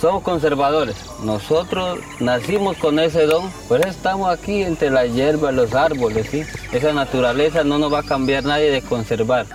[0.00, 0.96] somos conservadores.
[1.22, 6.42] Nosotros nacimos con ese don, por eso estamos aquí entre la hierba, los árboles, ¿sí?
[6.72, 9.46] Esa naturaleza no nos va a cambiar nadie de conservar.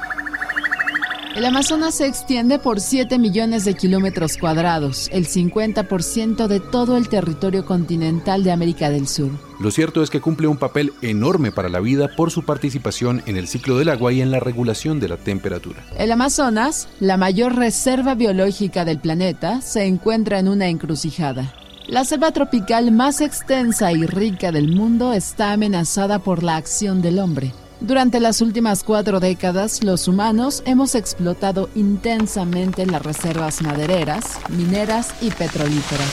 [1.36, 7.10] El Amazonas se extiende por 7 millones de kilómetros cuadrados, el 50% de todo el
[7.10, 9.32] territorio continental de América del Sur.
[9.60, 13.36] Lo cierto es que cumple un papel enorme para la vida por su participación en
[13.36, 15.84] el ciclo del agua y en la regulación de la temperatura.
[15.98, 21.52] El Amazonas, la mayor reserva biológica del planeta, se encuentra en una encrucijada.
[21.88, 27.18] La selva tropical más extensa y rica del mundo está amenazada por la acción del
[27.18, 27.54] hombre.
[27.84, 35.30] Durante las últimas cuatro décadas, los humanos hemos explotado intensamente las reservas madereras, mineras y
[35.32, 36.08] petrolíferas.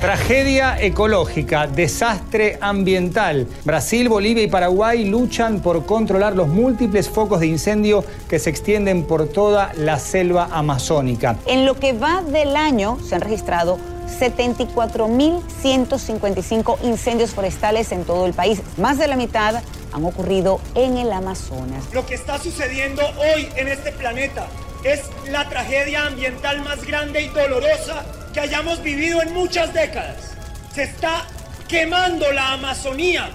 [0.00, 3.46] Tragedia ecológica, desastre ambiental.
[3.66, 9.04] Brasil, Bolivia y Paraguay luchan por controlar los múltiples focos de incendio que se extienden
[9.04, 11.36] por toda la selva amazónica.
[11.44, 13.78] En lo que va del año se han registrado
[14.08, 18.60] 74.155 incendios forestales en todo el país.
[18.76, 21.84] Más de la mitad han ocurrido en el Amazonas.
[21.92, 24.46] Lo que está sucediendo hoy en este planeta
[24.84, 30.34] es la tragedia ambiental más grande y dolorosa que hayamos vivido en muchas décadas.
[30.74, 31.24] Se está
[31.66, 33.30] quemando la Amazonía.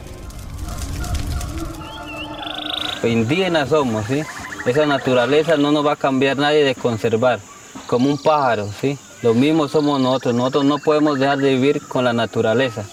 [3.04, 4.24] Indígenas somos, ¿sí?
[4.66, 7.40] Esa naturaleza no nos va a cambiar nadie de conservar,
[7.86, 8.98] como un pájaro, ¿sí?
[9.24, 12.86] Lo mismo somos nosotros, nosotros no podemos dejar de vivir con la naturaleza.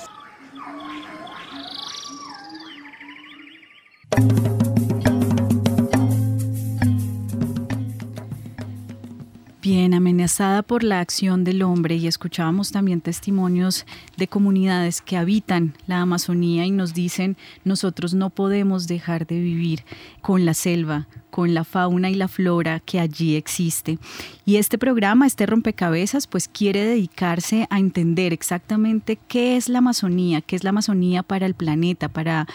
[10.66, 13.84] Por la acción del hombre y escuchábamos también testimonios
[14.16, 19.84] de comunidades que habitan la Amazonía y nos dicen nosotros no podemos dejar de vivir
[20.22, 23.98] con la selva, con la fauna y la flora que allí existe.
[24.46, 30.40] Y este programa, este rompecabezas, pues quiere dedicarse a entender exactamente qué es la Amazonía,
[30.40, 32.46] qué es la Amazonía para el planeta, para,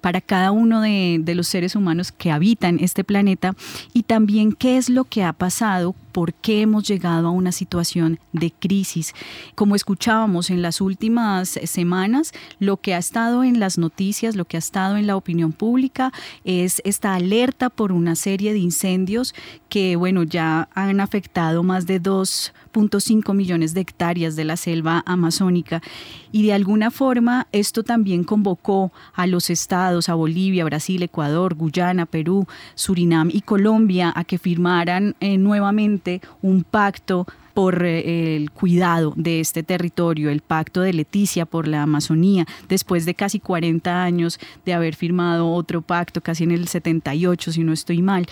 [0.00, 3.54] para cada uno de, los seres humanos que habitan este planeta
[3.92, 8.18] y también qué es lo que ha pasado, por qué hemos llegado a una situación
[8.32, 9.14] de crisis.
[9.54, 14.56] Como escuchábamos en las últimas semanas, lo que ha estado en las noticias, lo que
[14.56, 16.12] ha estado en la opinión pública
[16.44, 19.34] es esta alerta por una serie de incendios
[19.68, 22.00] que, bueno, ya han afectado más de
[22.72, 25.82] 2.5 millones de hectáreas de la selva amazónica.
[26.32, 32.06] Y de alguna forma esto también convocó a los estados, a Bolivia, Brasil, Ecuador, Guyana,
[32.06, 39.12] Perú, Surinam y Colombia a que firmaran eh, nuevamente un pacto por eh, el cuidado
[39.16, 44.38] de este territorio, el pacto de Leticia por la Amazonía, después de casi 40 años
[44.64, 48.26] de haber firmado otro pacto, casi en el 78, si no estoy mal.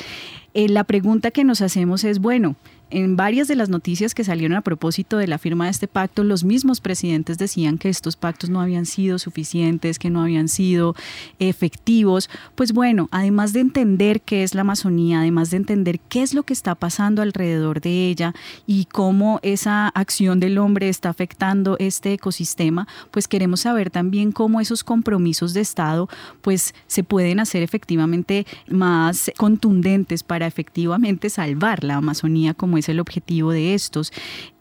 [0.55, 2.57] Eh, la pregunta que nos hacemos es, bueno,
[2.91, 6.25] en varias de las noticias que salieron a propósito de la firma de este pacto,
[6.25, 10.95] los mismos presidentes decían que estos pactos no habían sido suficientes, que no habían sido
[11.39, 12.31] efectivos.
[12.55, 16.45] Pues bueno, además de entender qué es la Amazonía, además de entender qué es lo
[16.45, 18.35] que está pasando alrededor de ella
[18.67, 24.61] y cómo esa acción del hombre está afectando este ecosistema, pues queremos saber también cómo
[24.61, 26.09] esos compromisos de Estado
[26.41, 33.01] pues se pueden hacer efectivamente más contundentes para efectivamente salvar la Amazonía como es el
[33.01, 34.13] objetivo de estos.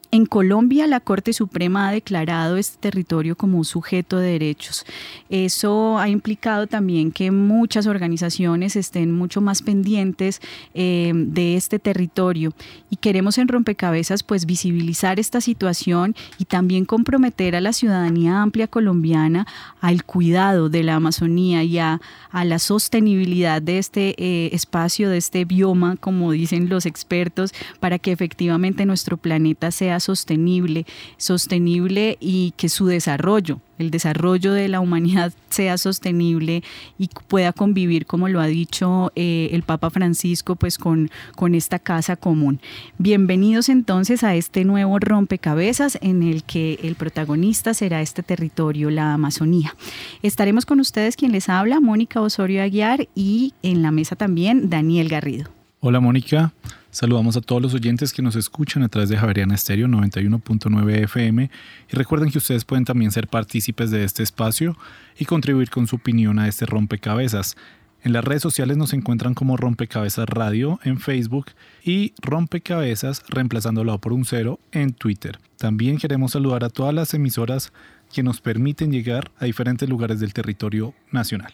[0.09, 4.85] En Colombia, la Corte Suprema ha declarado este territorio como un sujeto de derechos.
[5.29, 10.39] Eso ha implicado también que muchas organizaciones estén mucho más pendientes
[10.73, 12.53] eh, de este territorio
[12.89, 18.67] y queremos en Rompecabezas pues visibilizar esta situación y también comprometer a la ciudadanía amplia
[18.67, 19.45] colombiana
[19.81, 21.99] al cuidado de la Amazonía y a,
[22.31, 28.11] la sostenibilidad de este eh, espacio, de este bioma, como dicen los expertos, para que
[28.11, 30.85] efectivamente nuestro planeta sea sostenible,
[31.17, 36.63] sostenible y que su desarrollo, el desarrollo de la humanidad sea sostenible
[36.97, 41.79] y pueda convivir, como lo ha dicho eh, el Papa Francisco, pues con, con esta
[41.79, 42.59] casa común.
[42.97, 49.13] Bienvenidos entonces a este nuevo rompecabezas en el que el protagonista será este territorio, la
[49.13, 49.75] Amazonía.
[50.21, 55.09] Estaremos con ustedes quien les habla, Mónica Osorio Aguiar, y en la mesa también Daniel
[55.09, 55.49] Garrido.
[55.79, 56.53] Hola Mónica,
[56.97, 61.51] Saludamos a todos los oyentes que nos escuchan a través de Javeriana Estéreo 91.9 FM
[61.91, 64.75] y recuerden que ustedes pueden también ser partícipes de este espacio
[65.15, 67.55] y contribuir con su opinión a este rompecabezas.
[68.01, 71.51] En las redes sociales nos encuentran como Rompecabezas Radio en Facebook
[71.83, 75.37] y Rompecabezas reemplazándolo por un cero en Twitter.
[75.59, 77.73] También queremos saludar a todas las emisoras
[78.11, 81.53] que nos permiten llegar a diferentes lugares del territorio nacional.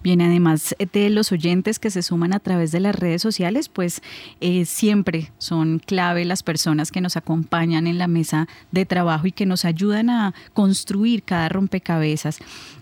[0.01, 4.01] Bien, además de los oyentes que se suman a través de las redes sociales, pues
[4.41, 9.33] eh, siempre son clave las personas que nos acompañan en la mesa de trabajo y
[9.33, 12.39] que nos ayudan a construir cada rompecabezas.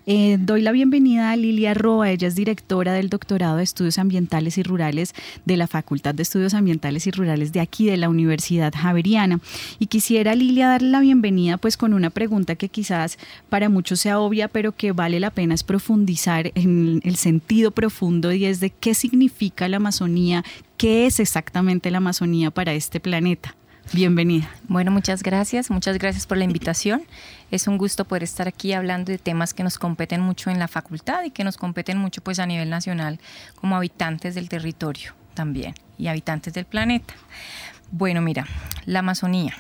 [0.09, 4.57] Eh, doy la bienvenida a Lilia Roa, ella es directora del doctorado de Estudios Ambientales
[4.57, 5.17] y Rurales
[5.47, 9.41] de la Facultad de Estudios Ambientales y Rurales de aquí, de la Universidad Javeriana.
[9.81, 13.19] Y quisiera, Lilia, darle la bienvenida pues con una pregunta que quizás
[13.49, 18.33] para muchos sea obvia, pero que vale la pena es profundizar en el sentido profundo
[18.33, 20.45] y es de qué significa la Amazonía,
[20.77, 23.57] qué es exactamente la Amazonía para este planeta.
[23.93, 24.51] Bienvenida.
[24.67, 27.05] Bueno, muchas gracias, muchas gracias por la invitación.
[27.53, 30.67] Es un gusto poder estar aquí hablando de temas que nos competen mucho en la
[30.67, 33.21] facultad y que nos competen mucho pues a nivel nacional
[33.55, 37.15] como habitantes del territorio también y habitantes del planeta.
[37.93, 38.47] Bueno, mira,
[38.87, 39.55] la Amazonía.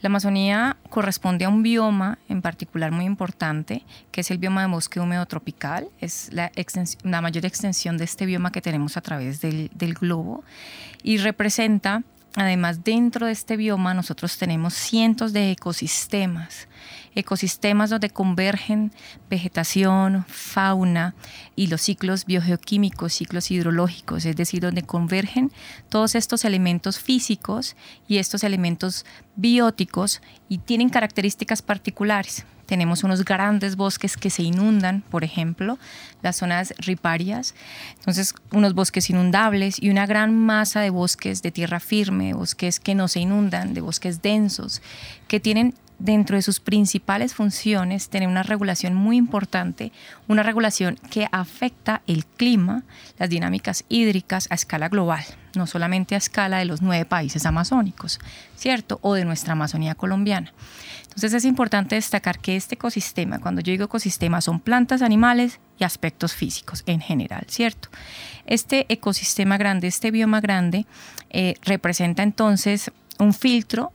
[0.00, 4.68] La Amazonía corresponde a un bioma en particular muy importante, que es el bioma de
[4.68, 5.88] bosque húmedo tropical.
[6.00, 6.52] Es la,
[7.20, 10.44] mayor extensión de este bioma que tenemos a través del globo
[11.02, 12.04] y representa
[12.40, 16.68] Además, dentro de este bioma nosotros tenemos cientos de ecosistemas,
[17.18, 18.92] ecosistemas donde convergen
[19.28, 21.14] vegetación, fauna
[21.56, 25.50] y los ciclos biogeoquímicos, ciclos hidrológicos, es decir, donde convergen
[25.88, 27.76] todos estos elementos físicos
[28.06, 29.04] y estos elementos
[29.34, 32.46] bióticos y tienen características particulares.
[32.66, 35.78] Tenemos unos grandes bosques que se inundan, por ejemplo,
[36.22, 37.54] las zonas riparias.
[37.98, 42.94] Entonces, unos bosques inundables y una gran masa de bosques de tierra firme, bosques que
[42.94, 44.82] no se inundan, de bosques densos,
[45.28, 49.92] que tienen dentro de sus principales funciones tener una regulación muy importante,
[50.28, 52.84] una regulación que afecta el clima,
[53.18, 55.24] las dinámicas hídricas a escala global,
[55.54, 58.20] no solamente a escala de los nueve países amazónicos,
[58.56, 58.98] ¿cierto?
[59.02, 60.52] O de nuestra Amazonía colombiana.
[61.08, 65.84] Entonces es importante destacar que este ecosistema, cuando yo digo ecosistema, son plantas, animales y
[65.84, 67.88] aspectos físicos en general, ¿cierto?
[68.46, 70.86] Este ecosistema grande, este bioma grande,
[71.30, 73.92] eh, representa entonces un filtro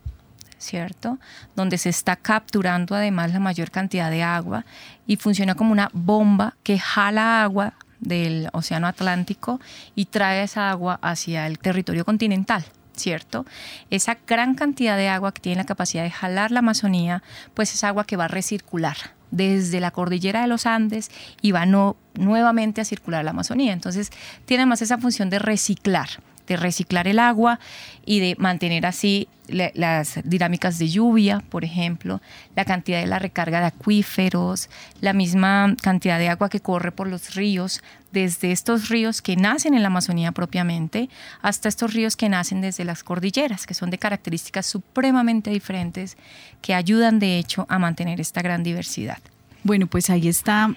[0.64, 1.18] ¿cierto?
[1.54, 4.64] Donde se está capturando además la mayor cantidad de agua
[5.06, 9.60] y funciona como una bomba que jala agua del Océano Atlántico
[9.94, 12.64] y trae esa agua hacia el territorio continental.
[12.96, 13.44] ¿cierto?
[13.90, 17.82] Esa gran cantidad de agua que tiene la capacidad de jalar la Amazonía, pues es
[17.82, 18.96] agua que va a recircular
[19.32, 21.10] desde la cordillera de los Andes
[21.42, 23.72] y va no, nuevamente a circular la Amazonía.
[23.72, 24.10] Entonces,
[24.44, 26.08] tiene más esa función de reciclar
[26.46, 27.58] de reciclar el agua
[28.04, 32.22] y de mantener así las dinámicas de lluvia, por ejemplo,
[32.56, 34.70] la cantidad de la recarga de acuíferos,
[35.00, 39.74] la misma cantidad de agua que corre por los ríos, desde estos ríos que nacen
[39.74, 41.10] en la Amazonía propiamente
[41.42, 46.16] hasta estos ríos que nacen desde las cordilleras, que son de características supremamente diferentes
[46.62, 49.18] que ayudan de hecho a mantener esta gran diversidad.
[49.64, 50.74] Bueno, pues ahí está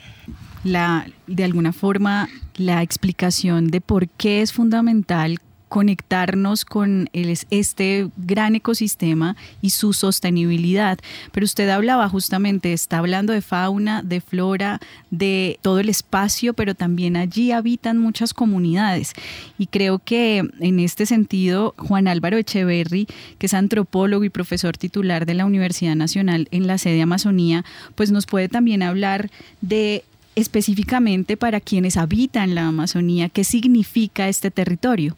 [0.63, 8.55] la, de alguna forma la explicación de por qué es fundamental conectarnos con este gran
[8.55, 10.97] ecosistema y su sostenibilidad.
[11.31, 14.79] Pero usted hablaba justamente, está hablando de fauna, de flora,
[15.12, 19.13] de todo el espacio, pero también allí habitan muchas comunidades.
[19.57, 23.07] Y creo que en este sentido, Juan Álvaro Echeverry,
[23.38, 28.12] que es antropólogo y profesor titular de la Universidad Nacional en la sede Amazonía, pues
[28.12, 29.29] nos puede también hablar
[29.62, 30.03] de
[30.36, 35.17] específicamente para quienes habitan la Amazonía, qué significa este territorio.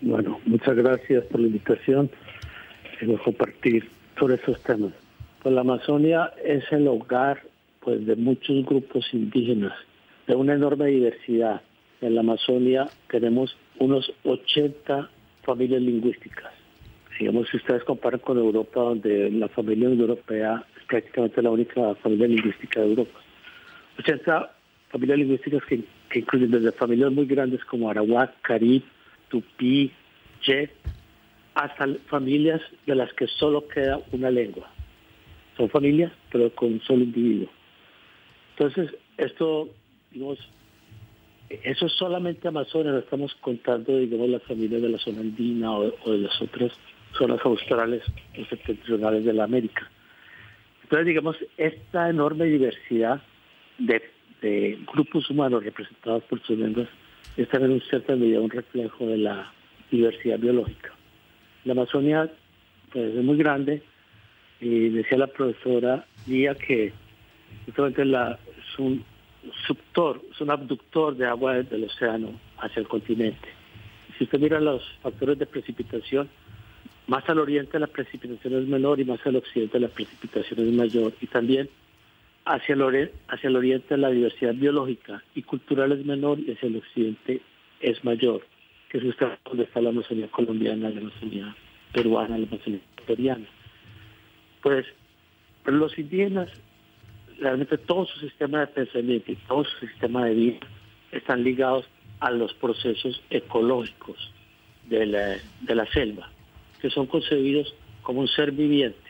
[0.00, 2.10] Bueno, muchas gracias por la invitación.
[2.98, 3.88] Quiero compartir
[4.18, 4.92] sobre esos temas.
[5.42, 7.42] Pues la Amazonia es el hogar
[7.80, 9.72] pues de muchos grupos indígenas,
[10.26, 11.62] de una enorme diversidad.
[12.00, 15.08] En la Amazonia tenemos unos 80
[15.42, 16.52] familias lingüísticas
[17.20, 22.26] Digamos, si ustedes comparan con Europa, donde la familia europea es prácticamente la única familia
[22.26, 23.20] lingüística de Europa.
[23.98, 24.50] 80
[24.88, 28.82] familias lingüísticas que, incluyen desde familias muy grandes como Arawak, Carib,
[29.30, 29.90] Tupí,
[30.46, 30.68] Ye,
[31.54, 34.70] hasta familias de las que solo queda una lengua.
[35.56, 37.48] Son familias, pero con un solo individuo.
[38.56, 39.68] Entonces, esto,
[40.10, 40.38] digamos,
[41.48, 45.90] eso es solamente Amazonas, no estamos contando, digamos, las familias de la zona andina o,
[45.90, 46.72] de las otras
[47.18, 48.02] zonas australes
[48.38, 49.90] o septentrionales de la América.
[50.84, 53.20] Entonces, digamos, esta enorme diversidad
[53.78, 54.02] de,
[54.92, 56.88] grupos humanos representados por sus lenguas
[57.36, 59.52] es también en cierta medida un reflejo de la
[59.90, 60.90] diversidad biológica.
[61.64, 62.30] La Amazonia
[62.92, 63.82] pues, es muy grande
[64.60, 66.92] y decía la profesora Lía que
[67.66, 69.04] justamente la, es un
[69.66, 73.48] subtor, es un abductor de agua del océano hacia el continente.
[74.18, 76.28] Si usted mira los factores de precipitación,
[77.06, 81.12] más al oriente la precipitación es menor y más al occidente la precipitación es mayor.
[81.20, 81.68] Y también
[82.54, 86.68] hacia el, oriente, hacia el oriente la diversidad biológica y cultural es menor y hacia
[86.68, 87.40] el occidente
[87.80, 88.44] es mayor,
[88.88, 89.04] que es
[89.44, 91.54] donde está la Amazonía colombiana, la Amazonía
[91.92, 93.46] peruana, la Amazonía ecuatoriana.
[94.62, 94.86] Pues,
[95.64, 96.50] los indígenas
[97.38, 100.58] realmente todo su sistema de pensamiento y todo su sistema de vida
[101.12, 101.86] están ligados
[102.18, 104.32] a los procesos ecológicos
[104.88, 106.28] de la selva,
[106.82, 109.09] que son concebidos como un ser viviente.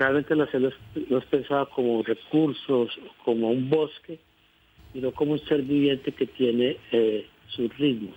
[0.00, 0.70] Realmente la selva
[1.10, 4.18] no es pensada como recursos, como un bosque,
[4.94, 8.16] sino como un ser viviente que tiene eh, sus ritmos.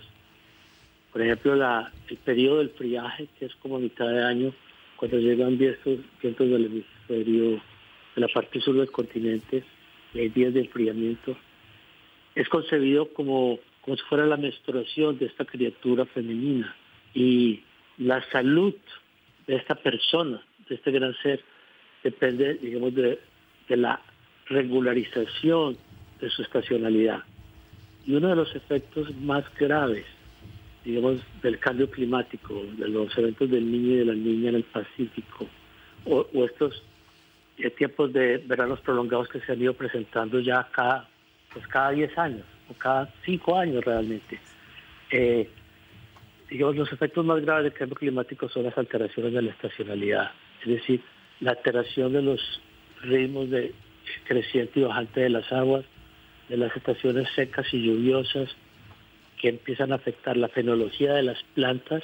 [1.12, 4.54] Por ejemplo, el periodo del friaje, que es como mitad de año,
[4.96, 7.62] cuando llegan vientos, vientos del hemisferio
[8.16, 9.66] de la parte sur del continente,
[10.13, 11.36] hay días de enfriamiento,
[12.34, 16.74] es concebido como, como si fuera la menstruación de esta criatura femenina.
[17.13, 17.60] Y
[17.98, 18.74] la salud
[19.48, 21.44] de esta persona, de este gran ser,
[22.03, 23.19] depende, digamos, de,
[23.67, 24.01] de la
[24.48, 25.77] regularización
[26.19, 27.24] de su estacionalidad.
[28.05, 30.05] Y uno de los efectos más graves,
[30.83, 34.63] digamos, del cambio climático, de los eventos del niño y de la niña en el
[34.63, 35.48] Pacífico,
[36.05, 36.83] o, estos
[37.57, 41.07] eh, tiempos de veranos prolongados que se han ido presentando ya cada,
[41.53, 44.39] pues cada 10 años o cada 5 años realmente.
[45.12, 45.50] Eh,
[46.50, 50.31] digamos, los efectos más graves del cambio climático son las alteraciones de la estacionalidad,
[50.62, 51.01] es decir,
[51.43, 52.39] la alteración de los
[53.01, 53.73] ritmos de
[54.25, 55.83] creciente y bajante de las aguas,
[56.47, 58.50] de las estaciones secas y lluviosas
[59.41, 62.01] que empiezan a afectar la fenología de las plantas,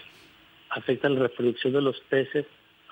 [0.72, 2.46] afectan la reproducción de los peces,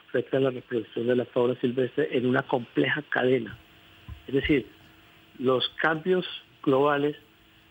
[0.08, 3.58] afecta la reproducción de la fauna silvestre en una compleja cadena.
[4.26, 4.66] Es decir,
[5.40, 6.26] los cambios
[6.64, 7.18] globales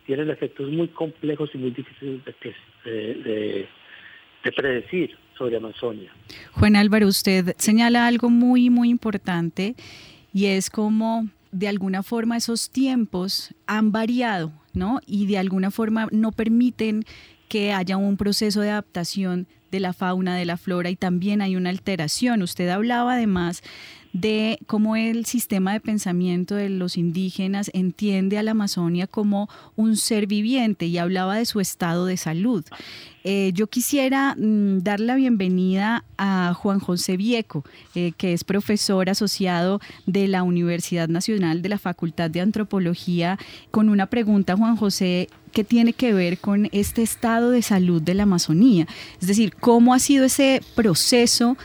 [0.04, 2.20] tienen efectos muy complejos y muy difíciles
[2.84, 3.66] de,
[4.54, 6.10] predecir sobre Amazonia.
[6.52, 9.74] Juan Álvaro, usted señala algo muy, muy importante
[10.32, 15.00] y es como de alguna forma esos tiempos han variado, ¿no?
[15.06, 17.04] Y de alguna forma no permiten
[17.48, 21.56] que haya un proceso de adaptación de la fauna, de la flora y también hay
[21.56, 22.42] una alteración.
[22.42, 23.62] Usted hablaba además
[24.20, 29.96] de cómo el sistema de pensamiento de los indígenas entiende a la Amazonia como un
[29.98, 32.64] ser viviente y hablaba de su estado de salud.
[33.24, 39.10] Eh, yo quisiera mm, dar la bienvenida a Juan José Vieco, eh, que es profesor
[39.10, 43.38] asociado de la Universidad Nacional de la Facultad de Antropología,
[43.70, 48.14] con una pregunta, Juan José, que tiene que ver con este estado de salud de
[48.14, 48.86] la Amazonía.
[49.20, 51.56] Es decir, cómo ha sido ese proceso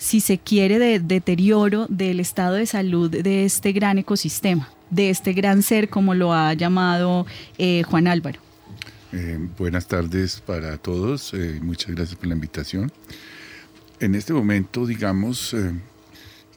[0.00, 5.34] si se quiere, de deterioro del estado de salud de este gran ecosistema, de este
[5.34, 7.26] gran ser, como lo ha llamado
[7.58, 8.40] eh, Juan Álvaro.
[9.12, 12.90] Eh, buenas tardes para todos, eh, muchas gracias por la invitación.
[14.00, 15.54] En este momento, digamos,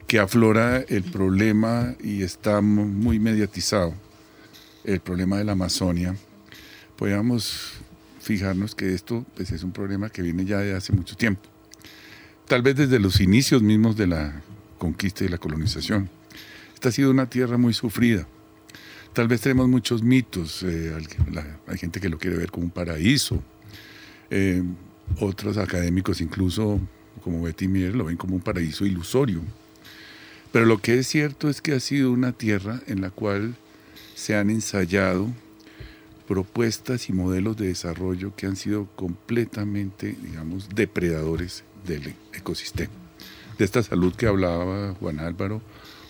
[0.06, 3.92] que aflora el problema y está muy mediatizado,
[4.84, 6.16] el problema de la Amazonia,
[6.96, 7.74] podemos
[8.20, 11.53] fijarnos que esto pues, es un problema que viene ya de hace mucho tiempo
[12.46, 14.42] tal vez desde los inicios mismos de la
[14.78, 16.10] conquista y la colonización.
[16.74, 18.26] Esta ha sido una tierra muy sufrida.
[19.12, 20.92] Tal vez tenemos muchos mitos, eh,
[21.66, 23.42] hay gente que lo quiere ver como un paraíso,
[24.28, 24.62] eh,
[25.20, 26.80] otros académicos incluso
[27.22, 29.40] como Betty Mier lo ven como un paraíso ilusorio.
[30.50, 33.54] Pero lo que es cierto es que ha sido una tierra en la cual
[34.14, 35.28] se han ensayado
[36.26, 42.92] propuestas y modelos de desarrollo que han sido completamente, digamos, depredadores del ecosistema.
[43.58, 45.62] De esta salud que hablaba Juan Álvaro,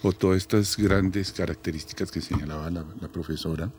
[0.03, 3.71] o todas estas grandes características que señalaba la, profesora,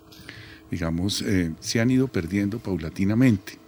[0.72, 3.60] digamos, eh, se han ido perdiendo paulatinamente.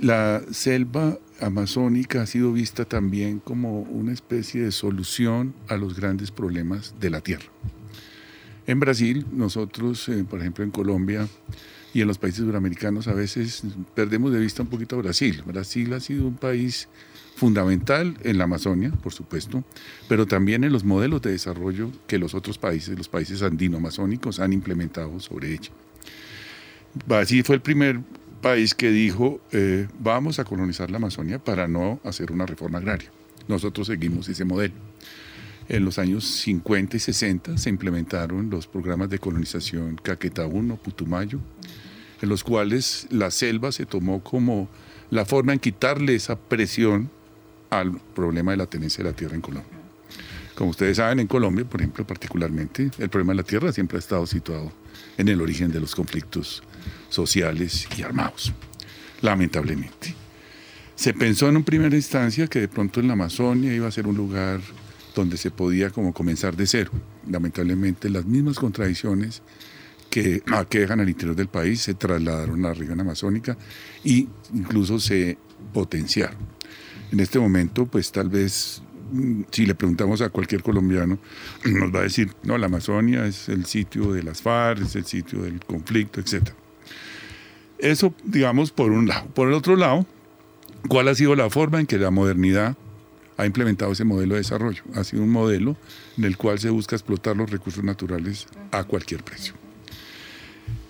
[0.00, 6.30] La selva amazónica ha sido vista también como una especie de solución a los grandes
[6.30, 7.46] problemas de la tierra.
[8.68, 11.26] En Brasil, nosotros, eh, por ejemplo, en Colombia
[11.94, 13.62] y en los países suramericanos, a veces
[13.94, 15.42] perdemos de vista un poquito a Brasil.
[15.46, 16.86] Brasil ha sido un país
[17.34, 19.64] fundamental en la Amazonia, por supuesto,
[20.06, 24.52] pero también en los modelos de desarrollo que los otros países, los países andino-amazónicos, han
[24.52, 25.70] implementado sobre ella.
[27.06, 28.00] Brasil fue el primer
[28.42, 33.10] país que dijo, eh, vamos a colonizar la Amazonia para no hacer una reforma agraria.
[33.48, 34.74] Nosotros seguimos ese modelo.
[35.68, 41.40] En los años 50 y 60 se implementaron los programas de colonización Caquetá 1, Putumayo,
[42.22, 44.68] en los cuales la selva se tomó como
[45.10, 47.10] la forma en quitarle esa presión
[47.68, 49.78] al problema de la tenencia de la tierra en Colombia.
[50.54, 54.00] Como ustedes saben, en Colombia, por ejemplo, particularmente, el problema de la tierra siempre ha
[54.00, 54.72] estado situado
[55.18, 56.62] en el origen de los conflictos
[57.10, 58.52] sociales y armados,
[59.20, 60.14] lamentablemente.
[60.96, 64.06] Se pensó en una primera instancia que de pronto en la Amazonia iba a ser
[64.06, 64.60] un lugar
[65.20, 66.90] donde se podía como comenzar de cero.
[67.28, 69.42] Lamentablemente las mismas contradicciones
[70.10, 73.56] que aquejan al interior del país se trasladaron a la región amazónica
[74.04, 75.36] e incluso se
[75.72, 76.38] potenciaron.
[77.10, 78.82] En este momento, pues tal vez
[79.12, 81.18] mm, si le preguntamos a cualquier colombiano,
[81.64, 85.04] nos va a decir, no, la Amazonia es el sitio de las FARC, es el
[85.04, 86.50] sitio del conflicto, etc.
[87.78, 89.26] Eso, digamos, por un lado.
[89.28, 90.06] Por el otro lado,
[90.88, 92.76] ¿cuál ha sido la forma en que la modernidad
[93.38, 94.82] ha implementado ese modelo de desarrollo?
[94.94, 95.76] Ha sido un modelo
[96.18, 99.54] en el cual se busca explotar los recursos naturales a cualquier precio.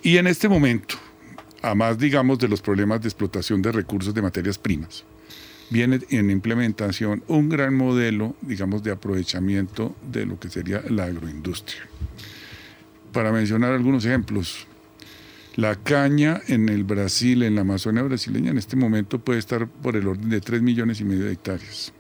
[0.03, 0.97] Y en este momento,
[1.63, 5.05] a más, digamos, de los problemas de explotación de recursos de materias primas,
[5.71, 11.83] viene en implementación un gran modelo, digamos, de aprovechamiento de lo que sería la agroindustria.
[13.13, 14.67] Para mencionar algunos ejemplos,
[15.57, 19.97] la caña en el Brasil, en la Amazonia brasileña, en este momento puede estar por
[19.97, 21.93] el orden de 3 millones y medio de hectáreas.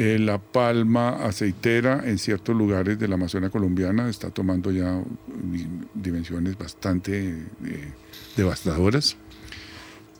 [0.00, 5.02] Eh, la palma aceitera en ciertos lugares de la Amazonia colombiana está tomando ya
[5.92, 7.30] dimensiones bastante
[7.64, 7.92] eh,
[8.36, 9.16] devastadoras.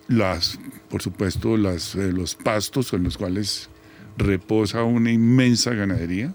[0.08, 0.58] Las,
[0.90, 3.70] por supuesto, las, eh, los pastos en los cuales
[4.16, 6.34] reposa una inmensa ganadería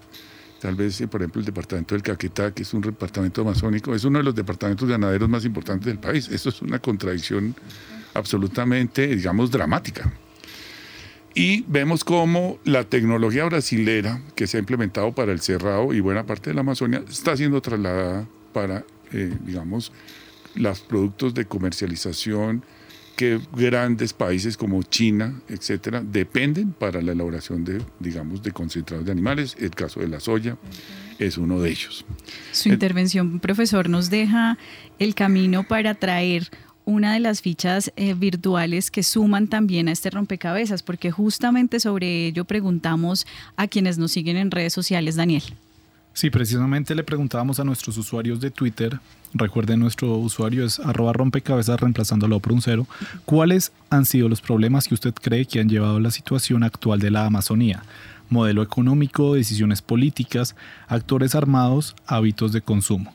[0.61, 4.19] Tal vez, por ejemplo, el departamento del Caquetá, que es un departamento amazónico, es uno
[4.19, 6.29] de los departamentos ganaderos más importantes del país.
[6.29, 7.53] Esto es una contradicción
[8.13, 10.09] absolutamente, digamos, dramática.
[11.35, 16.25] Y vemos cómo la tecnología brasilera que se ha implementado para el cerrado y buena
[16.25, 19.91] parte de la Amazonia está siendo trasladada para, eh, digamos,
[20.55, 22.63] los productos de comercialización
[23.15, 29.11] que grandes países como China, etcétera, dependen para la elaboración de, digamos, de concentrados de
[29.11, 29.55] animales.
[29.59, 30.57] El caso de la soya
[31.19, 32.05] es uno de ellos.
[32.51, 34.57] Su intervención, profesor, nos deja
[34.99, 36.49] el camino para traer
[36.85, 42.27] una de las fichas eh, virtuales que suman también a este rompecabezas, porque justamente sobre
[42.27, 45.43] ello preguntamos a quienes nos siguen en redes sociales, Daniel.
[46.13, 48.99] Sí, precisamente le preguntábamos a nuestros usuarios de Twitter,
[49.33, 52.85] recuerden nuestro usuario es arroba rompecabezas reemplazándolo por un cero,
[53.25, 56.99] ¿cuáles han sido los problemas que usted cree que han llevado a la situación actual
[56.99, 57.81] de la Amazonía?
[58.29, 60.55] Modelo económico, decisiones políticas,
[60.87, 63.11] actores armados, hábitos de consumo.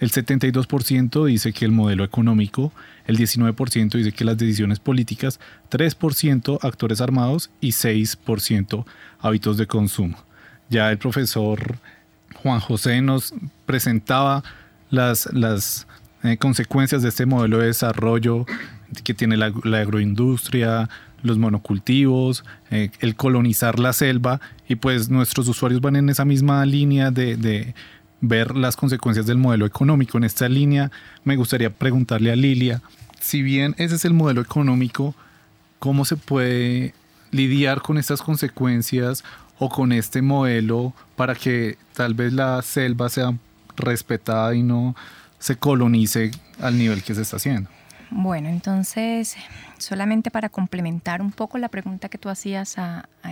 [0.00, 2.72] El 72% dice que el modelo económico,
[3.06, 8.84] el 19% dice que las decisiones políticas, 3% actores armados y 6%
[9.20, 10.18] hábitos de consumo.
[10.68, 11.78] Ya el profesor
[12.42, 13.34] Juan José nos
[13.66, 14.42] presentaba
[14.90, 15.86] las, las
[16.22, 18.46] eh, consecuencias de este modelo de desarrollo
[19.02, 20.88] que tiene la, agroindustria,
[21.22, 26.64] los monocultivos, eh, el colonizar la selva y pues nuestros usuarios van en esa misma
[26.66, 27.74] línea de,
[28.28, 30.18] ver las consecuencias del modelo económico.
[30.18, 30.90] En esta línea
[31.24, 32.82] me gustaría preguntarle a Lilia,
[33.20, 35.14] si bien ese es el modelo económico,
[35.78, 36.94] ¿cómo se puede
[37.30, 39.24] lidiar con estas consecuencias
[39.58, 43.34] o con este modelo para que tal vez la selva sea
[43.76, 44.94] respetada y no
[45.38, 47.68] se colonice al nivel que se está haciendo.
[48.10, 49.36] Bueno, entonces,
[49.78, 52.76] solamente para complementar un poco la pregunta que tú hacías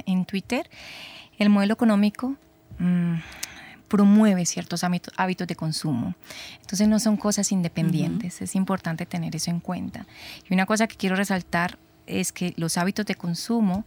[0.07, 0.69] en Twitter,
[1.39, 2.35] el modelo económico
[2.79, 3.15] mm,
[3.93, 6.15] promueve ciertos hábitos de consumo.
[6.63, 10.07] Entonces no son cosas independientes, es importante tener eso en cuenta.
[10.49, 11.77] Y una cosa que quiero resaltar
[12.07, 13.85] es que los hábitos de consumo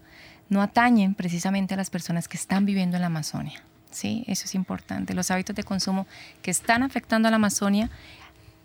[0.47, 3.63] no atañen precisamente a las personas que están viviendo en la Amazonia.
[3.89, 5.15] Sí, eso es importante.
[5.15, 6.05] Los hábitos de consumo
[6.43, 7.89] que están afectando a la Amazonia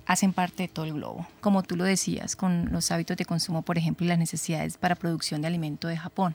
[0.05, 3.62] hacen parte de todo el globo, como tú lo decías, con los hábitos de consumo,
[3.62, 6.35] por ejemplo, y las necesidades para producción de alimento de Japón,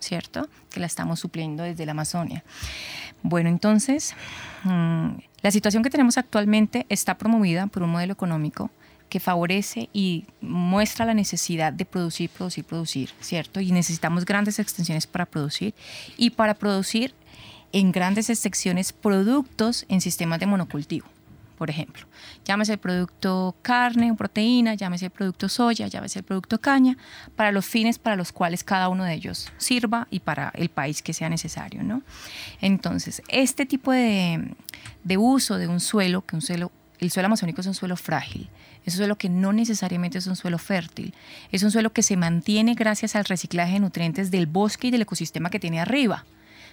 [0.00, 0.48] ¿cierto?
[0.70, 2.44] Que la estamos supliendo desde la Amazonia.
[3.22, 4.14] Bueno, entonces,
[4.64, 5.08] mm,
[5.42, 8.70] la situación que tenemos actualmente está promovida por un modelo económico
[9.08, 13.60] que favorece y muestra la necesidad de producir, producir, producir, ¿cierto?
[13.60, 15.74] Y necesitamos grandes extensiones para producir
[16.16, 17.14] y para producir
[17.72, 21.06] en grandes extensiones productos en sistemas de monocultivo
[21.58, 22.06] por ejemplo.
[22.44, 26.96] Llámese el producto carne o proteína, llámese el producto soya, llámese el producto caña,
[27.34, 31.02] para los fines para los cuales cada uno de ellos sirva y para el país
[31.02, 31.82] que sea necesario.
[31.82, 32.02] ¿no?
[32.60, 34.54] Entonces, este tipo de,
[35.02, 38.48] de uso de un suelo, que un suelo, el suelo amazónico es un suelo frágil,
[38.86, 41.12] es un suelo que no necesariamente es un suelo fértil,
[41.50, 45.02] es un suelo que se mantiene gracias al reciclaje de nutrientes del bosque y del
[45.02, 46.24] ecosistema que tiene arriba.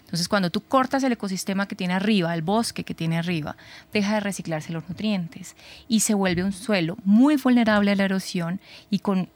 [0.06, 3.58] Entonces, cuando tú cortas el ecosistema que tiene arriba, el bosque que tiene arriba,
[3.92, 5.56] deja de reciclarse los nutrientes
[5.88, 9.30] y se vuelve un suelo muy vulnerable a la erosión y con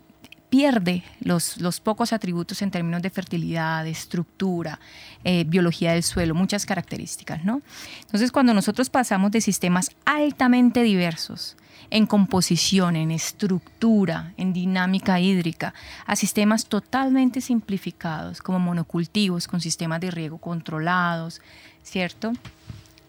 [0.49, 4.79] pierde los, los, pocos atributos en términos de fertilidad, de estructura,
[5.23, 7.61] eh, biología del suelo, muchas características, ¿no?
[8.01, 11.55] Entonces, cuando nosotros pasamos de sistemas altamente diversos,
[11.91, 15.73] en composición, en estructura, en dinámica hídrica,
[16.05, 21.41] a sistemas totalmente simplificados, como monocultivos con sistemas de riego controlados,
[21.83, 22.33] ¿cierto?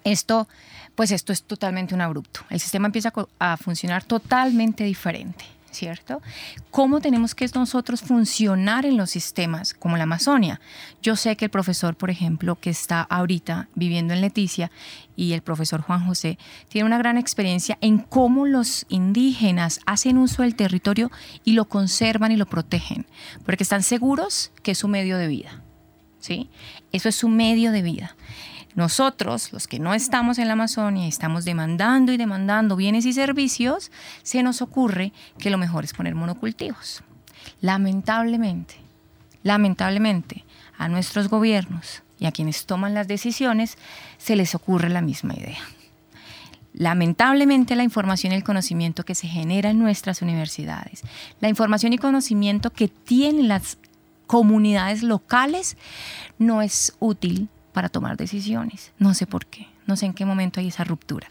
[0.04, 0.48] Esto,
[0.94, 2.40] pues esto es totalmente un abrupto.
[2.48, 5.44] El sistema empieza a funcionar totalmente diferente.
[5.70, 6.20] ¿Cierto?
[6.70, 10.60] ¿Cómo tenemos que nosotros funcionar en los sistemas como la Amazonia?
[11.02, 14.70] Yo sé que el profesor, por ejemplo, que está ahorita viviendo en Leticia
[15.16, 20.42] y el profesor Juan José, tiene una gran experiencia en cómo los indígenas hacen uso
[20.42, 21.10] del territorio
[21.44, 23.06] y lo conservan y lo protegen,
[23.44, 25.62] porque están seguros que es su medio de vida,
[26.18, 26.50] ¿sí?
[26.92, 28.16] Eso es su medio de vida.
[28.74, 33.12] Nosotros, los que no estamos en la Amazonia y estamos demandando y demandando bienes y
[33.12, 33.90] servicios,
[34.22, 37.02] se nos ocurre que lo mejor es poner monocultivos.
[37.60, 38.76] Lamentablemente,
[39.42, 40.44] lamentablemente,
[40.78, 43.76] a nuestros gobiernos y a quienes toman las decisiones
[44.18, 45.58] se les ocurre la misma idea.
[46.72, 51.02] Lamentablemente la información y el conocimiento que se genera en nuestras universidades,
[51.40, 53.78] la información y conocimiento que tienen las
[54.28, 55.76] comunidades locales
[56.38, 57.48] no es útil
[57.80, 58.92] para tomar decisiones.
[58.98, 61.28] No sé por qué, no sé en qué momento hay esa ruptura.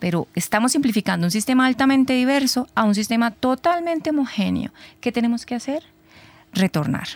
[0.00, 4.72] Pero estamos simplificando un sistema altamente diverso a un sistema totalmente homogéneo.
[5.00, 5.84] ¿Qué tenemos que hacer?
[6.52, 7.06] Retornar.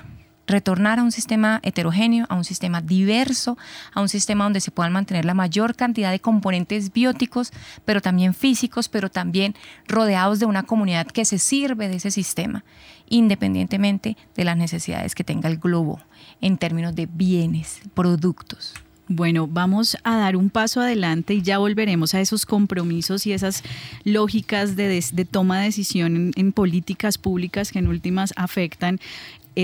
[0.51, 3.57] Retornar a un sistema heterogéneo, a un sistema diverso,
[3.95, 7.53] a un sistema donde se puedan mantener la mayor cantidad de componentes bióticos,
[7.85, 9.55] pero también físicos, pero también
[9.87, 12.65] rodeados de una comunidad que se sirve de ese sistema,
[13.09, 16.01] independientemente de las necesidades que tenga el globo
[16.41, 18.75] en términos de bienes, productos.
[19.13, 23.65] Bueno, vamos a dar un paso adelante y ya volveremos a esos compromisos y esas
[24.05, 29.01] lógicas de, toma de decisión en, políticas públicas que en últimas afectan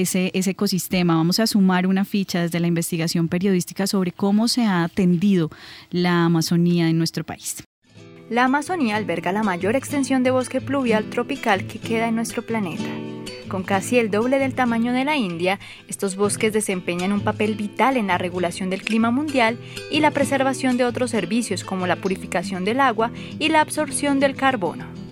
[0.00, 1.16] ese, ecosistema.
[1.16, 5.50] Vamos a sumar una ficha desde la investigación periodística sobre cómo se ha atendido
[5.90, 7.64] la Amazonía en nuestro país.
[8.28, 12.84] La Amazonía alberga la mayor extensión de bosque pluvial tropical que queda en nuestro planeta.
[13.48, 17.96] Con casi el doble del tamaño de la India, estos bosques desempeñan un papel vital
[17.96, 19.56] en la regulación del clima mundial
[19.90, 24.34] y la preservación de otros servicios como la purificación del agua y la absorción del
[24.34, 25.05] carbono.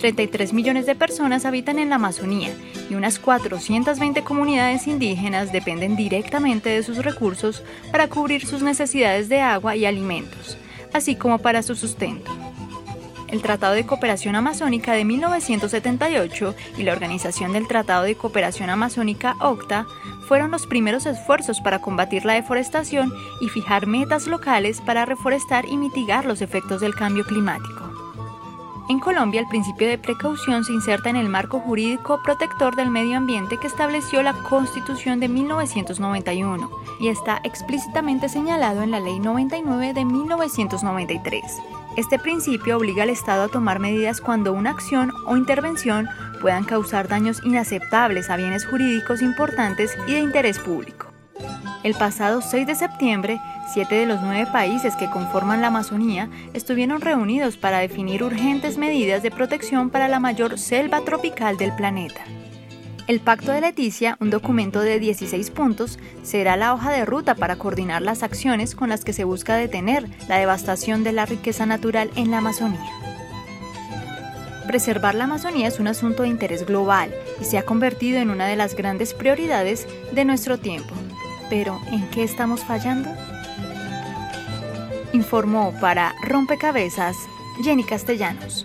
[0.00, 2.52] 33 millones de personas habitan en la Amazonía
[2.88, 9.40] y unas 420 comunidades indígenas dependen directamente de sus recursos para cubrir sus necesidades de
[9.40, 10.56] agua y alimentos,
[10.92, 12.32] así como para su sustento
[13.30, 19.36] el Tratado de Cooperación Amazónica de 1978 y la Organización del Tratado de Cooperación Amazónica
[19.40, 19.86] OCTA
[20.26, 25.76] fueron los primeros esfuerzos para combatir la deforestación y fijar metas locales para reforestar y
[25.76, 27.89] mitigar los efectos del cambio climático.
[28.90, 33.18] En Colombia, el principio de precaución se inserta en el marco jurídico protector del medio
[33.18, 39.94] ambiente que estableció la Constitución de 1991 y está explícitamente señalado en la Ley 99
[39.94, 41.44] de 1993.
[41.96, 46.08] Este principio obliga al Estado a tomar medidas cuando una acción o intervención
[46.40, 51.06] puedan causar daños inaceptables a bienes jurídicos importantes y de interés público.
[51.84, 53.40] El pasado 6 de septiembre,
[53.72, 59.22] siete de los nueve países que conforman la Amazonía estuvieron reunidos para definir urgentes medidas
[59.22, 62.22] de protección para la mayor selva tropical del planeta.
[63.06, 67.56] El Pacto de Leticia, un documento de 16 puntos, será la hoja de ruta para
[67.56, 72.10] coordinar las acciones con las que se busca detener la devastación de la riqueza natural
[72.14, 72.90] en la Amazonía.
[74.66, 78.46] Preservar la Amazonía es un asunto de interés global y se ha convertido en una
[78.46, 80.94] de las grandes prioridades de nuestro tiempo.
[81.48, 83.10] Pero, ¿en qué estamos fallando?
[85.12, 87.16] Informó para Rompecabezas
[87.62, 88.64] Jenny Castellanos.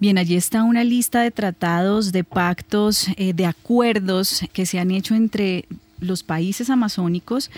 [0.00, 4.90] Bien, allí está una lista de tratados, de pactos, eh, de acuerdos que se han
[4.92, 5.66] hecho entre
[6.00, 7.50] los países amazónicos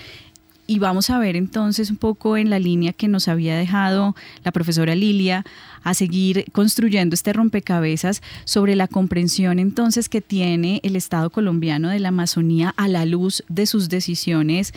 [0.70, 4.52] y vamos a ver entonces un poco en la línea que nos había dejado la
[4.52, 5.44] profesora Lilia
[5.82, 11.98] a seguir construyendo este rompecabezas sobre la comprensión entonces que tiene el Estado colombiano de
[11.98, 14.72] la Amazonía a la luz de sus decisiones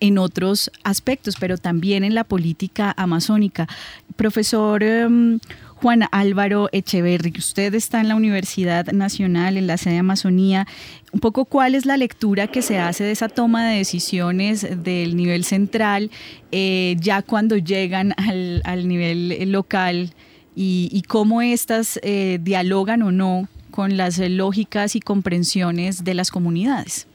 [0.00, 3.68] en otros aspectos, pero también en la política amazónica.
[4.16, 5.38] Profesor em,
[5.76, 10.64] Juan Álvaro Echeverri, usted está en la Universidad Nacional, en la sede de Amazonía.
[11.12, 15.16] Un poco cuál es la lectura que se hace de esa toma de decisiones del
[15.16, 16.10] nivel central,
[16.50, 20.14] eh, ya cuando llegan al, nivel local
[20.54, 27.06] y, cómo estas eh, dialogan o no con las lógicas y comprensiones de las comunidades.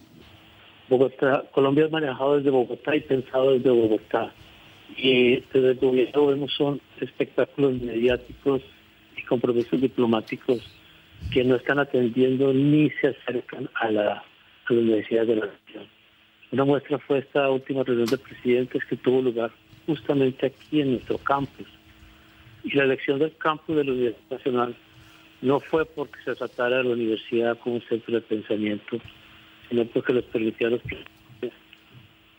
[0.88, 4.32] Bogotá, Colombia es manejado desde Bogotá y pensado desde Bogotá.
[4.98, 8.62] Y desde el gobierno vemos son espectáculos mediáticos
[9.18, 10.62] y compromisos diplomáticos
[11.32, 14.24] que no están atendiendo ni se acercan a la,
[14.66, 15.88] a la necesidades de la nación.
[16.52, 19.52] Una muestra fue esta última reunión de presidentes que tuvo lugar
[19.86, 21.68] justamente aquí en nuestro campus.
[22.64, 24.76] Y la elección del campus de la Universidad Nacional
[25.42, 29.00] no fue porque se tratara de la universidad como un centro de pensamiento,
[29.70, 30.82] sino porque les permitía a los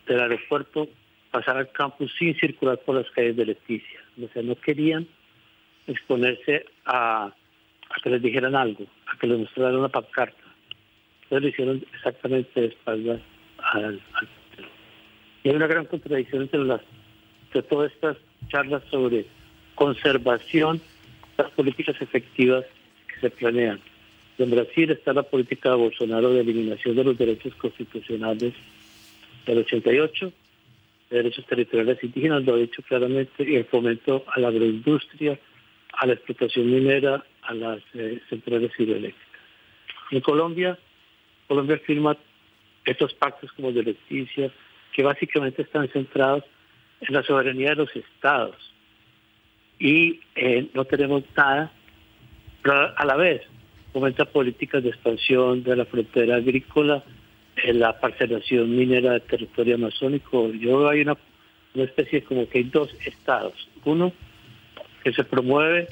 [0.07, 0.89] del aeropuerto
[1.33, 4.01] pasar al campus sin circular por las calles de Leticia.
[4.23, 5.09] O sea, no querían
[5.89, 7.33] exponerse a,
[8.05, 10.37] que les dijeran algo, a que les mostraran una pancarta.
[11.25, 13.21] Entonces lo hicieron exactamente de espaldas
[13.59, 14.01] al,
[15.43, 16.81] Y hay una gran contradicción entre las
[17.53, 18.17] de todas estas
[18.49, 19.27] charlas sobre
[19.75, 20.81] conservación,
[21.37, 22.65] las políticas efectivas
[23.09, 23.81] que se planean.
[24.39, 28.55] En Brasil está la política de Bolsonaro de eliminación de los derechos constitucionales
[29.47, 30.33] del 88, de
[31.17, 35.39] derechos territoriales indígenas, lo ha dicho claramente, y el fomento a la agroindustria,
[35.93, 39.41] a la explotación minera, a las eh, centrales hidroeléctricas.
[40.11, 40.79] En Colombia,
[41.49, 42.17] Colombia firma
[42.85, 44.51] estos pactos como de Leticia,
[44.93, 46.45] que básicamente están centrados
[47.01, 48.57] en la soberanía de los estados.
[49.79, 51.73] Y eh, no tenemos nada,
[52.63, 53.43] pero a la vez
[53.93, 57.05] fomenta políticas de expansión de la frontera agrícola,
[57.63, 60.51] en la parcelación minera del territorio amazónico.
[60.53, 61.17] Yo hay una,
[61.75, 64.13] una especie como que hay dos estados, uno
[65.03, 65.89] que se promueve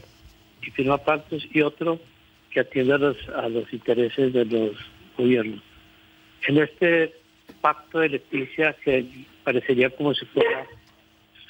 [0.63, 1.99] y firma pactos y otro
[2.51, 4.73] que atiende a los, a los intereses de los
[5.17, 5.63] gobiernos.
[6.47, 7.15] En este
[7.61, 9.05] pacto de Leticia que
[9.45, 10.67] parecería como si fuera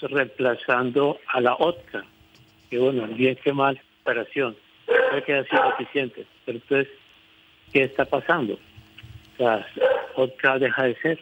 [0.02, 2.04] reemplazando a la otra,
[2.70, 4.56] que bueno, bien que mal, operación
[4.86, 6.26] puede que haya sido eficiente.
[6.44, 6.88] Pero entonces,
[7.72, 8.54] ¿qué está pasando?
[8.54, 9.66] O sea,
[10.20, 11.20] otra deja de ser.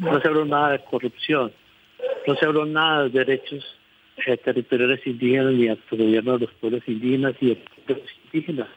[0.00, 1.52] No se habló nada de corrupción,
[2.26, 3.64] no se habló nada de derechos
[4.26, 5.66] eh, territoriales indígenas ni
[5.96, 8.68] gobierno de los pueblos indígenas y de los pueblos indígenas,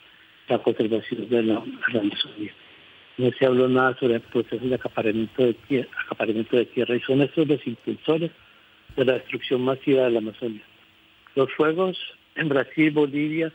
[0.48, 2.54] la conservación de la, Amazonía.
[3.18, 7.00] No se habló nada sobre el proceso de acaparamiento de, tierra, acaparamiento de tierra y
[7.02, 8.32] son estos los impulsores
[8.96, 10.64] de la destrucción masiva de la Amazonia.
[11.36, 11.98] Los fuegos
[12.36, 13.52] en Brasil, Bolivia,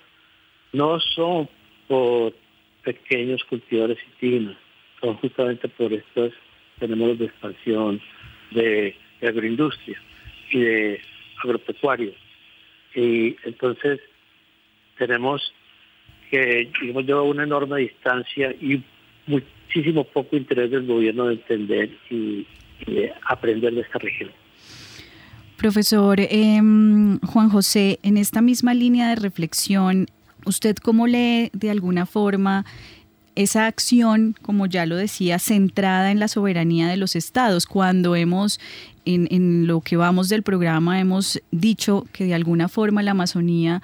[0.73, 1.49] no son
[1.89, 2.33] por
[2.85, 4.57] pequeños cultivadores indígenas,
[5.01, 6.33] son justamente por estos
[6.79, 8.01] tenemos de expansión
[8.51, 10.01] de, agroindustria
[10.51, 11.01] y de
[11.45, 12.13] agropecuario.
[12.95, 14.01] Y entonces
[14.99, 15.53] tenemos
[16.31, 18.83] que, digamos, lleva una enorme distancia y
[19.27, 22.47] muchísimo poco interés del gobierno de entender y,
[22.87, 24.31] de aprender de esta región.
[25.59, 30.07] Profesor em, Juan José, en esta misma línea de reflexión,
[30.47, 32.65] ¿Usted cómo lee de alguna forma
[33.43, 37.67] esa acción, como ya lo decía, centrada en la soberanía de los estados?
[37.67, 38.61] Cuando hemos,
[39.05, 43.83] en, en lo que vamos del programa, hemos dicho que de alguna forma la Amazonía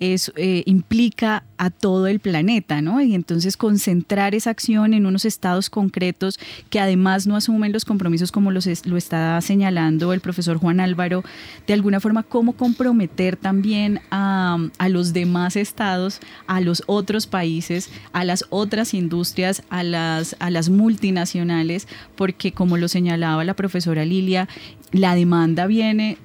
[0.00, 3.00] es, eh, implica a todo el planeta, ¿no?
[3.00, 6.38] Y entonces concentrar esa acción en unos estados concretos
[6.70, 11.24] que además no asumen los compromisos como los lo está señalando el profesor Juan Álvaro,
[11.66, 17.90] de alguna forma cómo comprometer también a, a los demás estados, a los otros países,
[18.12, 24.04] a las otras industrias, a las, a las multinacionales, porque como lo señalaba la profesora
[24.04, 24.48] Lilia,
[24.92, 26.18] la demanda viene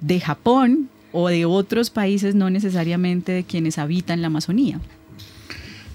[0.00, 4.80] de Japón, o de otros países, no necesariamente de quienes habitan la Amazonía?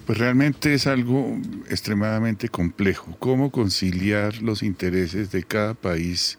[0.06, 1.36] Pues realmente es algo
[1.68, 3.14] extremadamente complejo.
[3.18, 6.38] ¿Cómo conciliar los intereses de cada país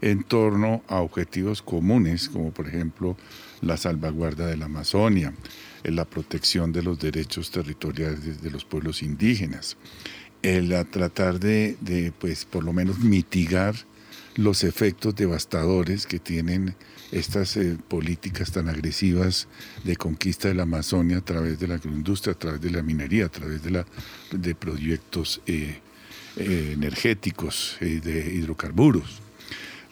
[0.00, 3.16] en torno a objetivos comunes, como por ejemplo
[3.60, 5.34] la salvaguarda de la Amazonia,
[5.84, 9.76] la protección de los derechos territoriales de los pueblos indígenas,
[10.42, 13.74] el tratar de, de pues por lo menos mitigar
[14.40, 16.74] los efectos devastadores que tienen
[17.12, 19.48] estas eh, políticas tan agresivas
[19.84, 23.26] de conquista de la Amazonia a través de la agroindustria, a través de la minería,
[23.26, 23.86] a través de, la,
[24.32, 25.80] de proyectos eh,
[26.36, 29.20] eh, energéticos, de hidrocarburos.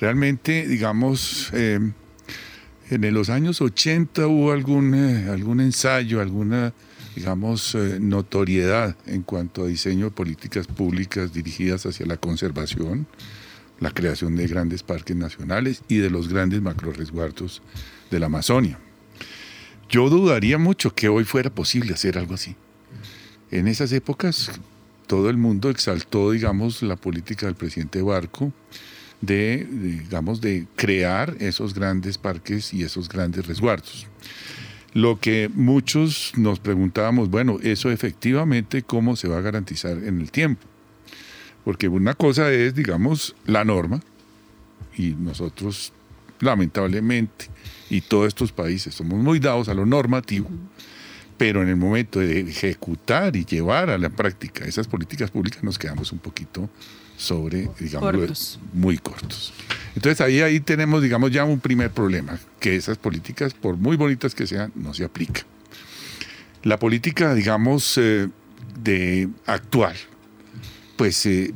[0.00, 1.80] Realmente, digamos, eh,
[2.90, 6.72] en los años 80 hubo algún, eh, algún ensayo, alguna,
[7.14, 13.06] digamos, eh, notoriedad en cuanto a diseño de políticas públicas dirigidas hacia la conservación,
[13.80, 17.62] la creación de grandes parques nacionales y de los grandes macroresguardos
[18.10, 18.78] de la Amazonia.
[19.88, 22.56] Yo dudaría mucho que hoy fuera posible hacer algo así.
[23.50, 24.50] En esas épocas
[25.06, 28.52] todo el mundo exaltó, digamos, la política del presidente Barco
[29.20, 34.06] de, digamos, de crear esos grandes parques y esos grandes resguardos.
[34.94, 40.30] Lo que muchos nos preguntábamos, bueno, eso efectivamente, ¿cómo se va a garantizar en el
[40.30, 40.66] tiempo?
[41.68, 44.00] Porque una cosa es, digamos, la norma,
[44.96, 45.92] y nosotros,
[46.40, 47.50] lamentablemente,
[47.90, 50.48] y todos estos países somos muy dados a lo normativo,
[51.36, 55.78] pero en el momento de ejecutar y llevar a la práctica esas políticas públicas nos
[55.78, 56.70] quedamos un poquito
[57.18, 59.52] sobre, digamos, muy cortos.
[59.94, 64.34] Entonces ahí, ahí tenemos, digamos, ya un primer problema, que esas políticas, por muy bonitas
[64.34, 65.44] que sean, no se aplican.
[66.62, 68.26] La política, digamos, eh,
[68.82, 69.96] de actual,
[70.98, 71.54] pues eh,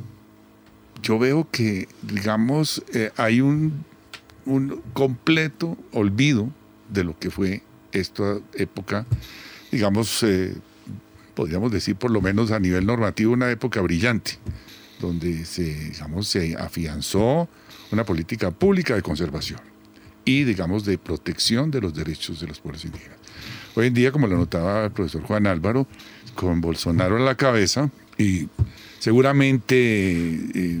[1.03, 3.85] yo veo que, digamos, eh, hay un,
[4.47, 6.49] un completo olvido
[6.89, 9.05] de lo que fue esta época
[9.73, 10.53] digamos, eh,
[11.33, 14.37] podríamos decir por lo menos a nivel normativo, una época brillante,
[14.99, 17.49] donde digamos, se afianzó
[17.91, 19.59] una política pública de conservación
[20.25, 23.17] y, digamos, de protección de los derechos de los pueblos indígenas.
[23.75, 25.87] Hoy en día, como lo notaba el profesor Juan Álvaro,
[26.35, 28.47] con Bolsonaro a la cabeza, y
[29.03, 30.79] seguramente eh,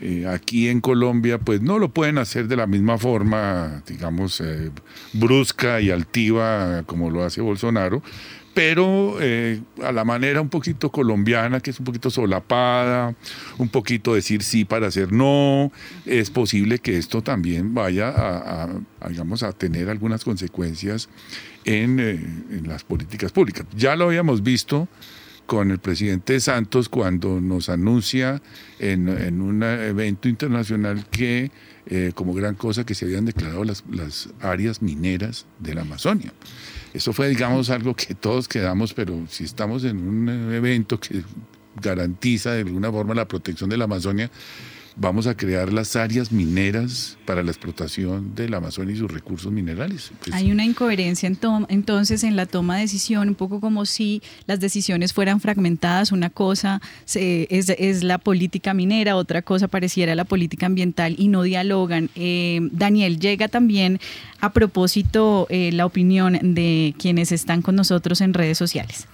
[0.00, 4.70] eh, aquí en Colombia, pues no lo pueden hacer de la misma forma, digamos, eh,
[5.12, 8.02] brusca y altiva como lo hace Bolsonaro,
[8.54, 9.18] pero
[9.82, 13.14] a la manera un poquito colombiana, que es un poquito solapada,
[13.58, 15.70] un poquito decir sí para hacer no,
[16.06, 18.70] es posible que esto también vaya a,
[19.06, 21.10] digamos, a tener algunas consecuencias
[21.66, 23.66] en, en las políticas públicas.
[23.76, 24.88] Ya lo habíamos visto
[25.50, 28.40] con el presidente Santos cuando nos anuncia
[28.78, 29.08] en,
[29.40, 31.50] un evento internacional que
[31.86, 36.32] eh, como gran cosa que se habían declarado las, las áreas mineras de la Amazonia.
[36.94, 41.24] Eso fue, digamos, algo que todos quedamos, pero si estamos en un evento que
[41.82, 44.30] garantiza de alguna forma la protección de la Amazonia,
[44.96, 50.12] vamos a crear las áreas mineras para la explotación del Amazonia y sus recursos minerales.
[50.22, 51.30] Pues Hay una incoherencia
[51.68, 56.12] entonces en la toma de decisión, un poco como si las decisiones fueran fragmentadas.
[56.12, 56.80] Una cosa
[57.14, 62.10] es, la política minera, otra cosa pareciera la política ambiental y no dialogan.
[62.14, 64.00] Eh, Daniel, llega también
[64.40, 69.06] a propósito eh, la opinión de quienes están con nosotros en redes sociales.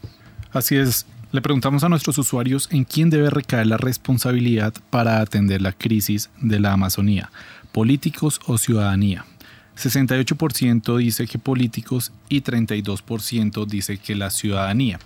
[0.53, 5.61] Así es, le preguntamos a nuestros usuarios en quién debe recaer la responsabilidad para atender
[5.61, 7.31] la crisis de la Amazonía,
[7.73, 9.25] políticos o ciudadanía.
[9.77, 14.99] 68% dice que políticos y 32% dice que la ciudadanía.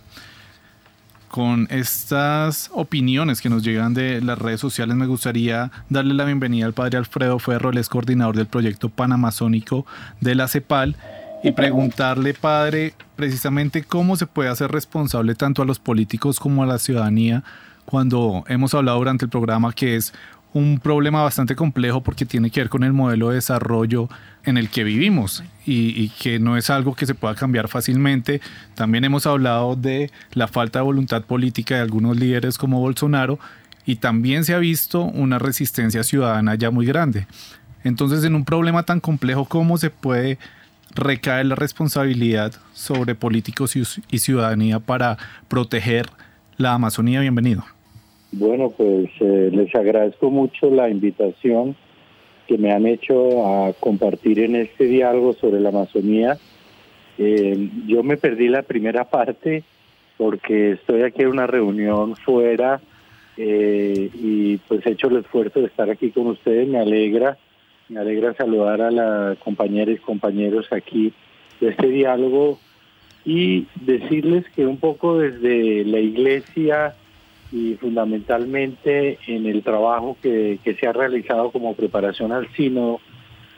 [1.27, 6.65] Con estas opiniones que nos llegan de las redes sociales, me gustaría darle la bienvenida
[6.65, 9.85] al padre Alfredo Ferro, el es coordinador del proyecto panamazónico
[10.19, 10.97] de la CEPAL
[11.43, 16.67] y preguntarle, padre, precisamente cómo se puede hacer responsable tanto a los políticos como a
[16.67, 17.43] la ciudadanía
[17.85, 20.13] cuando hemos hablado durante el programa que es
[20.53, 24.09] un problema bastante complejo porque tiene que ver con el modelo de desarrollo
[24.43, 28.41] en el que vivimos y, que no es algo que se pueda cambiar fácilmente.
[28.75, 33.39] También hemos hablado de la falta de voluntad política de algunos líderes como Bolsonaro
[33.85, 37.27] y también se ha visto una resistencia ciudadana ya muy grande.
[37.83, 40.37] Entonces, en un problema tan complejo, ¿cómo se puede
[40.95, 46.07] recae la responsabilidad sobre políticos y ciudadanía para proteger
[46.57, 47.21] la Amazonía.
[47.21, 47.63] Bienvenido.
[48.31, 51.75] Bueno, pues eh, les agradezco mucho la invitación
[52.47, 56.37] que me han hecho a compartir en este diálogo sobre la Amazonía.
[57.17, 59.63] Eh, yo me perdí la primera parte
[60.17, 62.79] porque estoy aquí en una reunión fuera
[63.37, 66.67] eh, y pues he hecho el esfuerzo de estar aquí con ustedes.
[66.67, 67.37] Me alegra
[67.91, 71.13] me alegra saludar a las compañeras y compañeros aquí
[71.59, 72.57] de este diálogo
[73.25, 76.95] y decirles que un poco desde la iglesia
[77.51, 83.01] y fundamentalmente en el trabajo que, se ha realizado como preparación al sínodo,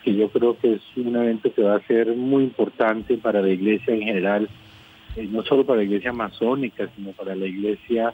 [0.03, 3.49] que yo creo que es un evento que va a ser muy importante para la
[3.49, 4.49] iglesia en general,
[5.15, 8.11] eh, no solo para la iglesia masónica, sino para la iglesia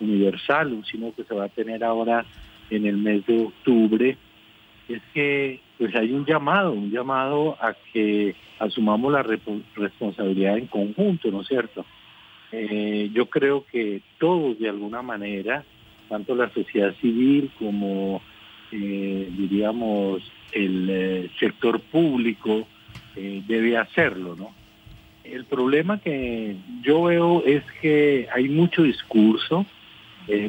[0.00, 2.26] universal, un sínodo que se va a tener ahora
[2.68, 4.18] en el mes de octubre
[4.94, 11.30] es que pues hay un llamado, un llamado a que asumamos la responsabilidad en conjunto,
[11.30, 11.84] ¿no es cierto?
[12.52, 15.64] Eh, yo creo que todos de alguna manera,
[16.08, 18.20] tanto la sociedad civil como
[18.70, 20.22] eh, diríamos,
[20.52, 22.66] el eh, sector público
[23.14, 24.54] debe hacerlo, ¿no?
[25.22, 29.66] El problema que yo veo es que hay mucho discurso.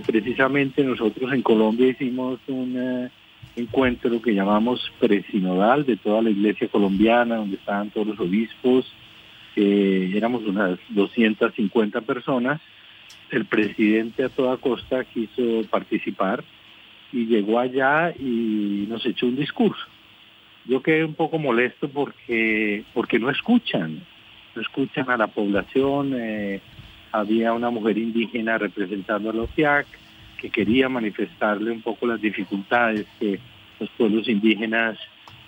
[0.05, 3.09] precisamente nosotros en Colombia hicimos un
[3.55, 8.91] encuentro que llamamos presinodal de toda la iglesia colombiana, donde estaban todos los obispos,
[9.55, 12.61] éramos unas 250 personas.
[13.29, 16.43] El presidente a toda costa quiso participar
[17.11, 19.85] y llegó allá y nos echó un discurso.
[20.65, 24.01] Yo quedé un poco molesto porque, porque no escuchan,
[24.55, 26.13] no escuchan a la población.
[26.15, 26.61] Eh,
[27.11, 29.85] había una mujer indígena representando a los FIAC
[30.43, 33.39] que quería manifestarle un poco las dificultades que
[33.79, 34.99] los pueblos indígenas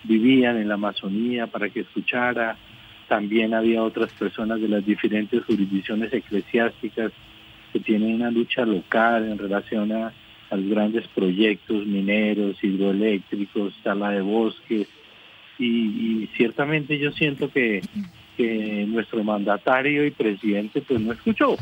[0.03, 2.55] vivían en la Amazonía para que escuchara.
[3.09, 7.11] También había otras personas de las diferentes jurisdicciones eclesiásticas
[7.73, 10.13] que tienen una lucha local en relación a
[10.51, 14.87] los grandes proyectos mineros, hidroeléctricos, sala de bosques,
[15.59, 17.81] y, ciertamente yo siento que,
[18.87, 21.57] nuestro mandatario y presidente pues no escuchó.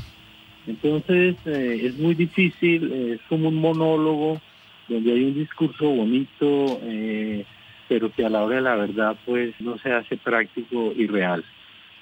[0.68, 4.40] Entonces eh, es muy difícil, es como un monólogo
[4.88, 7.46] donde hay un discurso bonito, eh,
[7.88, 11.44] pero que a la hora de la verdad pues no se hace práctico y real.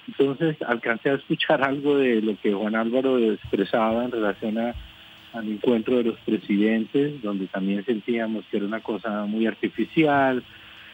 [0.06, 5.96] Entonces alcancé a escuchar algo de lo que Juan Álvaro expresaba en relación al encuentro
[5.96, 10.42] de los presidentes, donde también sentíamos que era una cosa muy artificial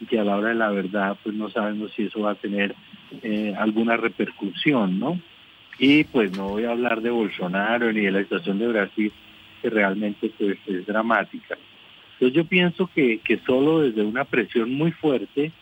[0.07, 2.73] que a la hora de la verdad pues no sabemos si eso va a tener
[3.21, 5.19] eh, alguna repercusión, ¿no?
[5.79, 9.13] Y pues no voy a hablar de Bolsonaro ni de la situación de Brasil,
[9.61, 11.57] que realmente pues es dramática.
[12.13, 15.53] Entonces yo pienso que, que solo desde una presión muy fuerte,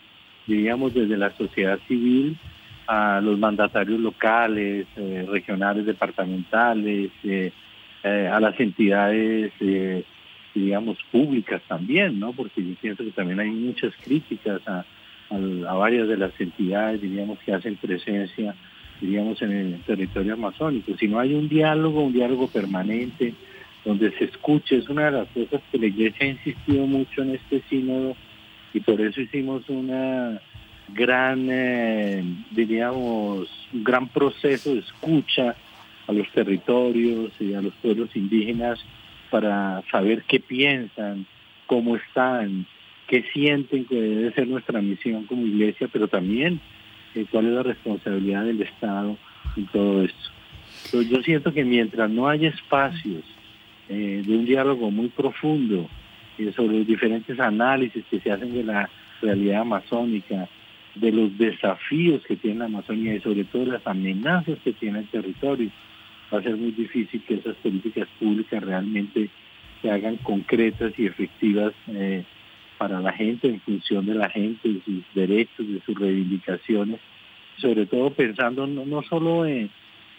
[0.48, 2.38] diríamos desde la sociedad civil,
[2.88, 7.52] a los mandatarios locales, eh, regionales, departamentales, eh,
[8.04, 9.52] eh, a las entidades,
[10.56, 12.32] digamos, públicas también, ¿no?
[12.32, 14.86] Porque yo pienso que también hay muchas críticas a,
[15.30, 18.56] varias de las entidades, diríamos, que hacen presencia,
[19.02, 20.96] diríamos, en el territorio amazónico.
[20.98, 23.34] Si no hay un diálogo, un diálogo permanente,
[23.86, 27.36] donde se escuche, es una de las cosas que la Iglesia ha insistido mucho en
[27.36, 28.16] este sínodo
[28.74, 30.42] y por eso hicimos una
[30.94, 35.56] gran, eh, diríamos, un gran proceso de escucha
[36.08, 38.80] a los territorios y a los pueblos indígenas
[39.30, 41.26] para saber qué piensan,
[41.66, 42.66] cómo están,
[43.08, 46.62] qué sienten que debe ser nuestra misión como iglesia, pero también
[47.26, 49.18] cuál es la responsabilidad del Estado
[49.56, 51.02] en todo esto.
[51.02, 53.24] yo siento que mientras no haya espacios
[53.90, 55.90] eh, de un diálogo muy profundo
[56.38, 58.90] eh, sobre los diferentes análisis que se hacen de la
[59.22, 60.48] realidad amazónica,
[60.96, 65.08] de los desafíos que tiene la Amazonía y sobre todo las amenazas que tiene el
[65.08, 65.70] territorio,
[66.34, 69.30] va a ser muy difícil que esas políticas públicas realmente
[69.82, 72.24] se hagan concretas y efectivas eh,
[72.78, 77.00] para la gente, en función de la gente, de sus derechos, de sus reivindicaciones,
[77.58, 79.70] sobre todo pensando no, no solo en,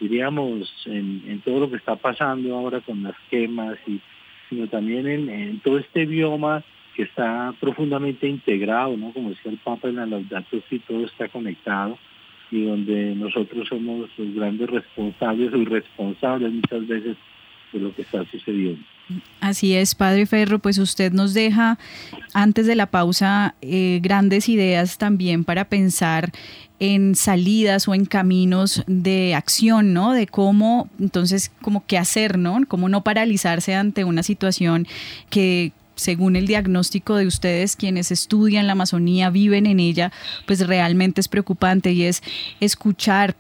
[0.01, 4.01] diríamos, en, todo lo que está pasando ahora con las quemas, y,
[4.49, 6.63] sino también en, todo este bioma
[6.95, 9.13] que está profundamente integrado, ¿no?
[9.13, 11.99] Como decía el Papa en la Laudato Si, todo está conectado
[12.51, 17.17] y donde nosotros somos los grandes responsables o irresponsables muchas veces
[17.73, 18.83] de lo que está sucediendo.
[19.41, 21.79] Así es, Padre Ferro, pues usted nos deja
[22.35, 26.31] antes de la pausa eh, grandes ideas también para pensar
[26.79, 30.13] en salidas o en caminos de acción, ¿no?
[30.13, 32.59] De cómo, entonces, como qué hacer, ¿no?
[32.69, 34.87] Cómo no paralizarse ante una situación
[35.31, 40.13] que según el diagnóstico de ustedes, quienes estudian la Amazonía, viven en ella,
[40.47, 42.23] pues realmente es preocupante y es
[42.61, 43.37] escuchar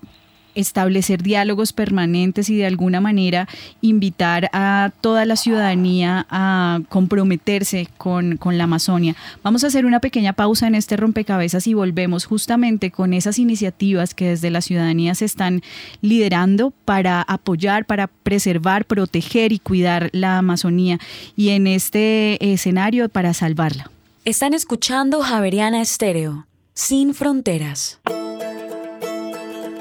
[0.61, 3.48] establecer diálogos permanentes y de alguna manera
[3.80, 9.14] invitar a toda la ciudadanía a comprometerse con, la Amazonia.
[9.42, 14.14] Vamos a hacer una pequeña pausa en este rompecabezas y volvemos justamente con esas iniciativas
[14.14, 15.62] que desde la ciudadanía se están
[16.00, 20.98] liderando para apoyar, para preservar, proteger y cuidar la Amazonía
[21.36, 23.90] y en este escenario para salvarla.
[24.24, 28.00] Están escuchando Javeriana Estéreo, sin fronteras.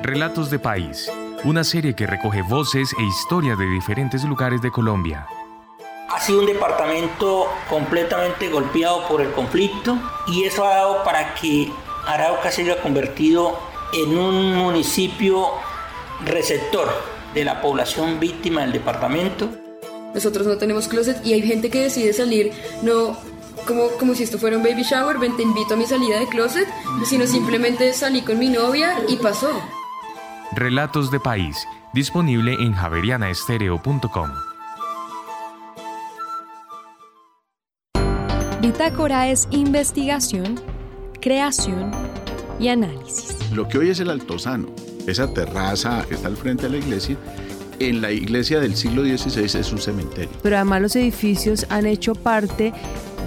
[0.02, 1.12] Relatos de País,
[1.44, 5.26] una serie que recoge voces e historias de diferentes lugares de Colombia.
[6.10, 11.72] Ha sido un departamento completamente golpeado por el conflicto y eso ha dado para que
[12.06, 13.58] Arauca se haya convertido
[13.92, 15.48] en un municipio
[16.24, 16.88] receptor
[17.34, 19.50] de la población víctima del departamento.
[20.14, 22.52] Nosotros no tenemos closet y hay gente que decide salir
[22.84, 23.18] no
[23.66, 26.28] como, como si esto fuera un baby shower, ven te invito a mi salida de
[26.28, 26.68] closet,
[27.04, 29.50] sino simplemente salí con mi novia y pasó.
[30.56, 34.30] Relatos de País, disponible en javerianaestereo.com.
[38.62, 40.60] Bitácora es investigación,
[41.20, 41.92] creación
[42.60, 43.38] y análisis.
[43.52, 44.70] Lo que hoy es el Altozano,
[45.06, 47.18] esa terraza que está al frente de la iglesia,
[47.80, 50.30] en la iglesia del siglo XVI es un cementerio.
[50.42, 52.74] Pero además los edificios han hecho parte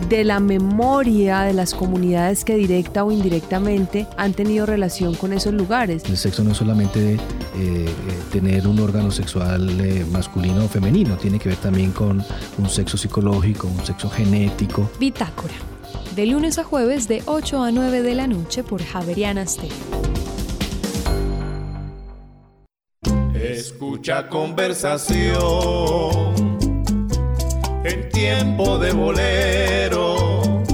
[0.08, 5.52] de la memoria de las comunidades que directa o indirectamente han tenido relación con esos
[5.52, 6.04] lugares.
[6.04, 7.18] El sexo no es solamente eh,
[7.56, 7.88] eh,
[8.32, 12.24] tener un órgano sexual eh, masculino o femenino, tiene que ver también con
[12.58, 14.90] un sexo psicológico, un sexo genético.
[14.98, 15.54] Bitácora,
[16.16, 19.99] de lunes a jueves de 8 a 9 de la noche por Javeriana Stereo.
[23.60, 25.36] Escucha conversación
[27.84, 30.72] en tiempo de bolero.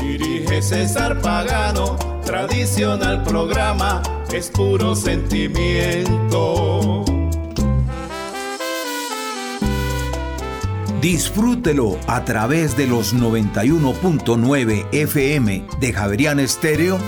[0.00, 4.02] Dirige César Pagano, tradicional programa,
[4.34, 7.04] es puro sentimiento.
[11.00, 16.98] Disfrútelo a través de los 91.9 FM de Javerian Estéreo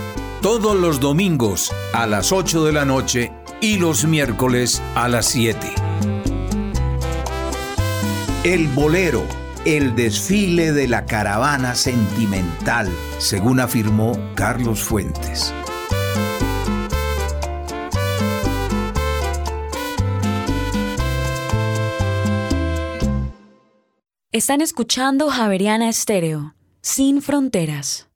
[0.41, 5.59] todos los domingos a las 8 de la noche y los miércoles a las 7.
[8.44, 9.24] El bolero,
[9.64, 12.88] el desfile de la caravana sentimental,
[13.18, 15.52] según afirmó Carlos Fuentes.
[24.30, 28.09] Están escuchando Javeriana Estéreo, sin fronteras.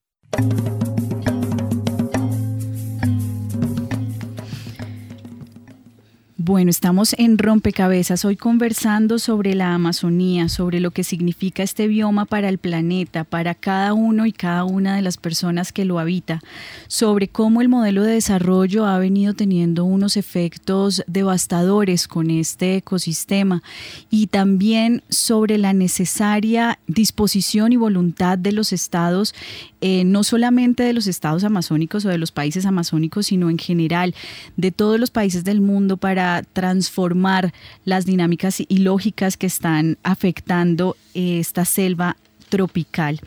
[6.53, 12.27] Bueno, estamos en Rompecabezas hoy conversando sobre la Amazonía, sobre lo que significa este bioma
[12.27, 16.43] para el planeta, para cada uno y cada una de las personas que lo habita,
[16.89, 23.63] sobre cómo el modelo de desarrollo ha venido teniendo unos efectos devastadores con este ecosistema
[24.11, 29.35] y también sobre la necesaria disposición y voluntad de los estados,
[29.81, 34.15] eh, no solamente de los estados amazónicos o de los países amazónicos, sino en general
[34.59, 37.53] de todos los países del mundo para transformar
[37.85, 42.17] las dinámicas y lógicas que están afectando esta selva
[42.49, 43.21] tropical.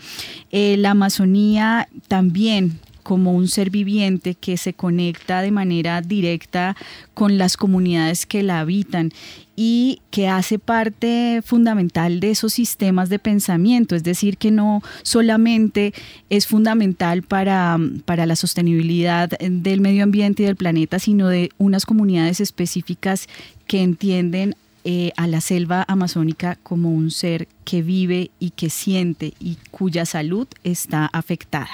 [0.51, 6.75] Eh, la Amazonía también como un ser viviente que se conecta de manera directa
[7.13, 9.11] con las comunidades que la habitan
[9.55, 15.93] y que hace parte fundamental de esos sistemas de pensamiento, es decir, que no solamente
[16.31, 21.85] es fundamental para, para la sostenibilidad del medio ambiente y del planeta, sino de unas
[21.85, 23.29] comunidades específicas
[23.67, 24.55] que entienden
[24.87, 30.05] eh, a la selva amazónica como un ser que vive y que siente y cuya
[30.05, 31.71] salud está afectada.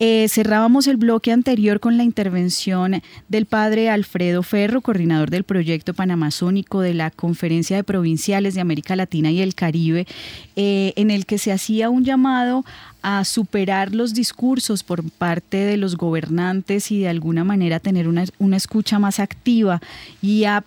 [0.00, 5.94] Eh, cerrábamos el bloque anterior con la intervención del padre Alfredo Ferro, coordinador del proyecto
[5.94, 10.08] panamazónico de la Conferencia de Provinciales de América Latina y el Caribe,
[10.56, 12.64] eh, en el que se hacía un llamado
[13.02, 18.24] a superar los discursos por parte de los gobernantes y de alguna manera tener una,
[18.40, 19.80] una escucha más activa
[20.20, 20.64] y a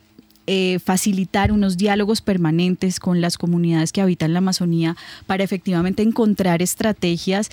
[0.47, 4.95] eh, facilitar unos diálogos permanentes con las comunidades que habitan la Amazonía
[5.25, 7.49] para efectivamente encontrar estrategias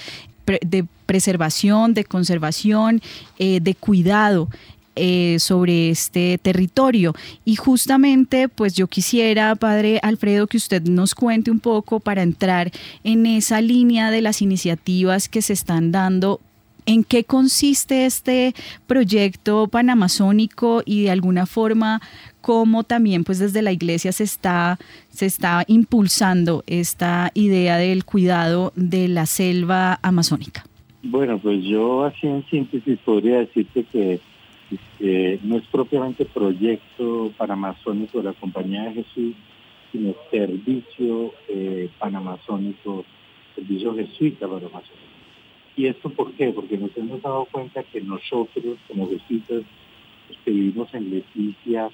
[0.47, 3.03] de preservación, de conservación,
[3.39, 4.49] eh, de cuidado
[4.97, 7.15] eh, sobre este territorio.
[7.45, 12.71] Y justamente, pues yo quisiera, padre Alfredo, que usted nos cuente un poco para entrar
[13.03, 16.41] en esa línea de las iniciativas que se están dando
[16.87, 18.55] ¿En qué consiste este
[18.87, 22.03] proyecto panamazónico y de alguna forma
[22.45, 24.79] cómo también pues desde la iglesia se está,
[25.09, 30.67] se está impulsando esta idea del cuidado de la selva amazónica?
[31.03, 34.21] Bueno, pues yo así en síntesis podría decirte que
[35.43, 39.35] no es propiamente proyecto panamazónico de la Compañía de Jesús,
[39.91, 43.07] sino servicio eh, panamazónico,
[43.55, 45.15] servicio jesuita panamazónico.
[45.77, 46.51] ¿Y esto por qué?
[46.51, 49.63] Porque nos hemos dado cuenta que nosotros como jesuitas
[50.29, 51.91] los que vivimos en Leticia,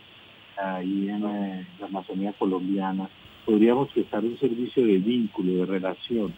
[0.62, 3.08] ahí en eh, la Amazonía colombiana,
[3.44, 6.32] podríamos prestar un servicio de vínculo, de relación.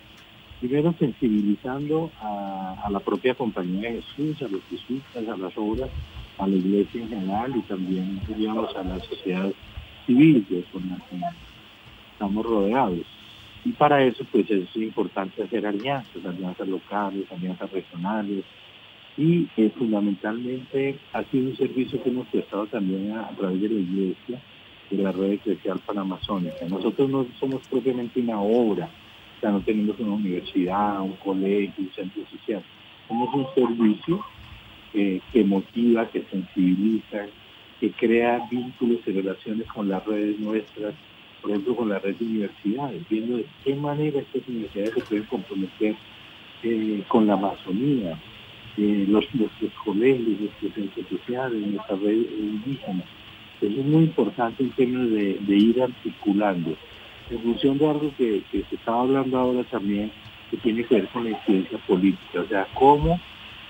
[0.60, 5.90] Primero sensibilizando a, la propia compañía de Jesús, a los jesuitas, a las obras,
[6.38, 9.52] a la iglesia en general y también, digamos, a la sociedad
[10.06, 11.16] civil con la que
[12.12, 13.06] estamos rodeados.
[13.64, 18.44] Y para eso, pues es importante hacer alianzas, alianzas locales, alianzas regionales,
[19.16, 23.80] y eh, fundamentalmente ha sido un servicio que hemos prestado también a, través de la
[23.80, 24.42] iglesia,
[24.90, 26.66] de la red eclesial panamazónica.
[26.68, 28.88] Nosotros no somos propiamente una obra,
[29.36, 32.62] o sea, no tenemos una universidad, un colegio, un centro social.
[33.08, 34.24] Somos un servicio
[34.94, 37.26] eh, que motiva, que sensibiliza,
[37.80, 40.94] que crea vínculos y relaciones con las redes nuestras
[41.42, 45.24] por ejemplo, con la red de universidades, viendo de qué manera estas universidades se pueden
[45.24, 45.96] comprometer
[46.62, 48.16] eh, con la Amazonía,
[48.78, 53.04] eh, los, nuestros colegios, nuestros centros sociales, nuestra red indígena.
[53.60, 56.76] Eso es muy importante en términos de, ir articulando.
[57.30, 60.10] En función de algo que, que se está hablando ahora también,
[60.50, 63.20] que tiene que ver con la incidencia política, o sea, cómo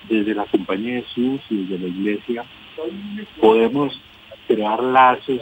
[0.08, 2.44] desde la Compañía de Jesús y desde la Iglesia
[3.40, 4.00] podemos
[4.46, 5.40] crear lazos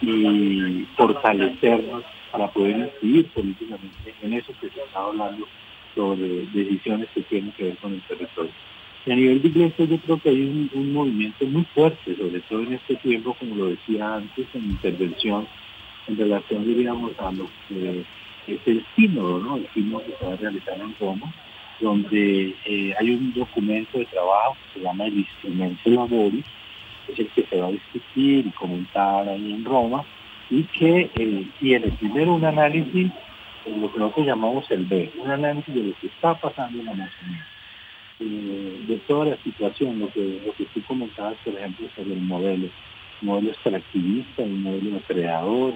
[0.00, 5.46] y fortalecernos para poder incidir políticamente en eso que se está hablando
[5.94, 8.52] sobre decisiones que tienen que ver con el territorio.
[9.06, 12.74] A nivel de iglesia yo creo que hay un, movimiento muy fuerte, sobre todo en
[12.74, 15.46] este tiempo, como lo decía antes, en intervención
[16.08, 18.04] en relación, diríamos, a lo que
[18.46, 19.56] es el sínodo, ¿no?
[19.56, 21.32] El sínodo que se va a realizar en Roma,
[21.80, 26.44] donde eh, hay un documento de trabajo que se llama el Instrumento Laboris,
[27.08, 30.04] es el que se va a discutir y comentar ahí en Roma,
[30.50, 33.10] y que eh, tiene primero un análisis,
[33.66, 36.92] lo que nosotros llamamos el B, un análisis de lo que está pasando en la
[36.92, 37.46] Amazonía,
[38.20, 42.20] eh, de toda la situación, lo que, lo que tú comentabas, por ejemplo, sobre el
[42.20, 42.68] modelo,
[43.22, 45.74] un modelo extractivista, un modelo creador,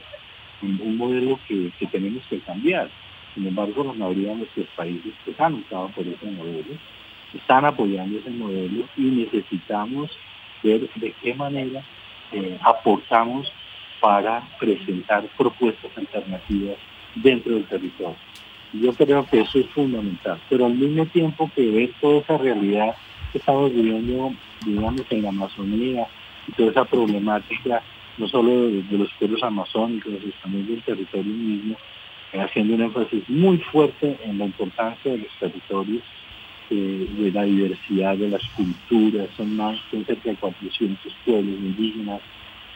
[0.62, 2.90] un, modelo que, tenemos que cambiar.
[3.34, 6.74] Sin embargo, la mayoría de nuestros países que han optado por ese modelo,
[7.34, 10.10] están apoyando ese modelo y necesitamos
[10.62, 11.82] ver de qué manera
[12.30, 13.50] eh, aportamos
[14.00, 16.76] para presentar propuestas alternativas
[17.14, 18.16] dentro del territorio.
[18.72, 22.96] Yo creo que eso es fundamental, pero al mismo tiempo que ver toda esa realidad
[23.30, 24.32] que estamos viviendo,
[24.64, 26.06] digamos, en la Amazonía
[26.48, 27.82] y toda esa problemática,
[28.16, 31.76] no solo de, los pueblos amazónicos, sino también del territorio mismo,
[32.32, 36.02] eh, haciendo un énfasis muy fuerte en la importancia de los territorios
[36.70, 42.20] de la diversidad de las culturas, son más, son cerca de 400 pueblos indígenas,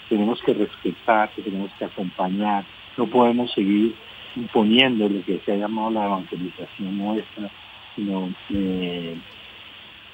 [0.09, 2.64] tenemos que respetar, que tenemos que acompañar,
[2.97, 3.94] no podemos seguir
[4.37, 7.51] imponiendo lo que se ha llamado la evangelización nuestra,
[7.95, 9.16] sino eh,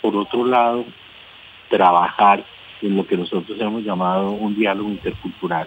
[0.00, 0.84] por otro lado
[1.68, 2.44] trabajar
[2.80, 5.66] en lo que nosotros hemos llamado un diálogo intercultural,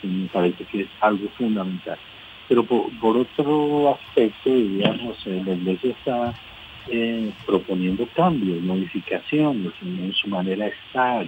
[0.00, 1.98] que me parece que es algo fundamental.
[2.48, 6.34] Pero por, otro aspecto, digamos, la iglesia está
[6.88, 11.26] eh, proponiendo cambios, modificaciones en, su manera de estar.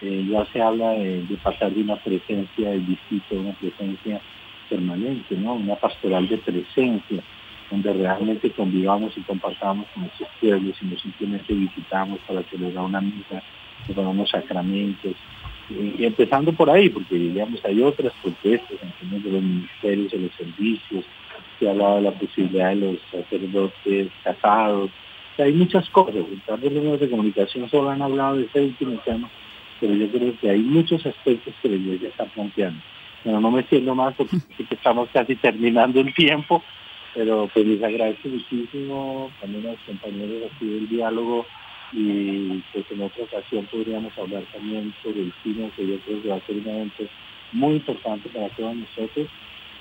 [0.00, 4.20] Eh, ya se habla de, pasar de una presencia del distrito a una presencia
[4.68, 5.54] permanente, ¿no?
[5.54, 7.22] Una pastoral de presencia,
[7.70, 13.00] donde realmente convivamos y compartamos con nuestros pueblos y no simplemente visitamos para celebrar una
[13.00, 13.42] misa,
[13.94, 15.14] para unos sacramentos.
[15.70, 20.18] Y, empezando por ahí, porque digamos hay otras propuestas en términos de los ministerios, de
[20.18, 21.04] los servicios,
[21.58, 24.90] se hablado de la posibilidad de los sacerdotes casados.
[25.38, 26.14] hay muchas cosas.
[26.16, 29.28] En los medios de comunicación solo han hablado de ese último tema,
[29.80, 32.80] pero yo creo que hay muchos aspectos que la iglesia está planteando.
[33.24, 34.36] Bueno, no me siento más porque
[34.70, 36.62] estamos casi terminando el tiempo,
[37.14, 41.46] pero pues les agradezco muchísimo también a los compañeros aquí del diálogo
[41.92, 46.28] y pues en otra ocasión podríamos hablar también sobre el cine, que yo creo que
[46.28, 47.04] va a ser un evento
[47.52, 49.28] muy importante para todos nosotros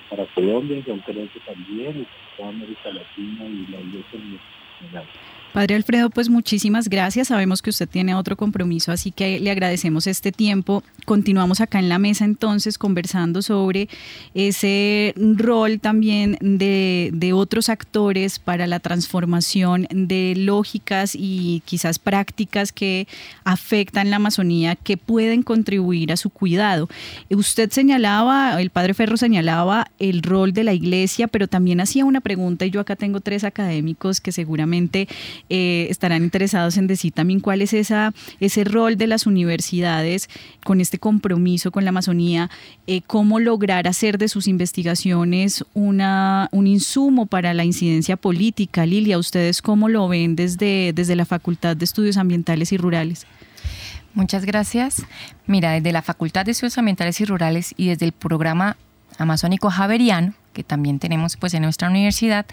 [0.09, 4.39] para Colombia en concreto también, y para toda América Latina y la iglesia en
[4.79, 5.07] general.
[5.53, 7.29] Padre Alfredo, pues muchísimas gracias.
[7.29, 10.83] Sabemos que usted tiene otro compromiso, así que le agradecemos este tiempo.
[11.05, 13.87] Continuamos acá en la mesa entonces conversando sobre
[14.33, 23.07] ese rol también de, otros actores para la transformación de lógicas y quizás prácticas que
[23.43, 26.89] afectan la Amazonía, que pueden contribuir a su cuidado.
[27.29, 32.21] Usted señalaba, el Padre Ferro señalaba el rol de la iglesia, pero también hacía una
[32.21, 35.07] pregunta y yo acá tengo tres académicos que seguramente
[35.49, 40.29] eh, estarán interesados en decir también cuál es esa, ese rol de las universidades
[40.63, 42.49] con este compromiso con la Amazonía,
[42.85, 48.85] eh, cómo lograr hacer de sus investigaciones una, un insumo para la incidencia política.
[48.85, 53.25] Lilia, ¿ustedes cómo lo ven desde, desde la Facultad de Estudios Ambientales y Rurales?
[54.13, 55.03] Muchas gracias.
[55.45, 58.75] Mira, desde la Facultad de Estudios Ambientales y Rurales y desde el programa
[59.17, 62.45] amazónico javeriano, que también tenemos pues en nuestra universidad,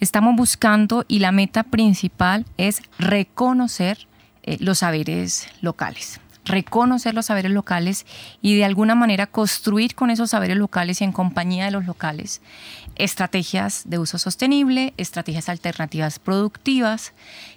[0.00, 4.06] estamos buscando y la meta principal es reconocer
[4.42, 8.06] eh, los saberes locales reconocer los saberes locales
[8.42, 12.42] y de alguna manera construir con esos saberes locales y en compañía de los locales
[12.96, 17.12] estrategias de uso sostenible, estrategias alternativas productivas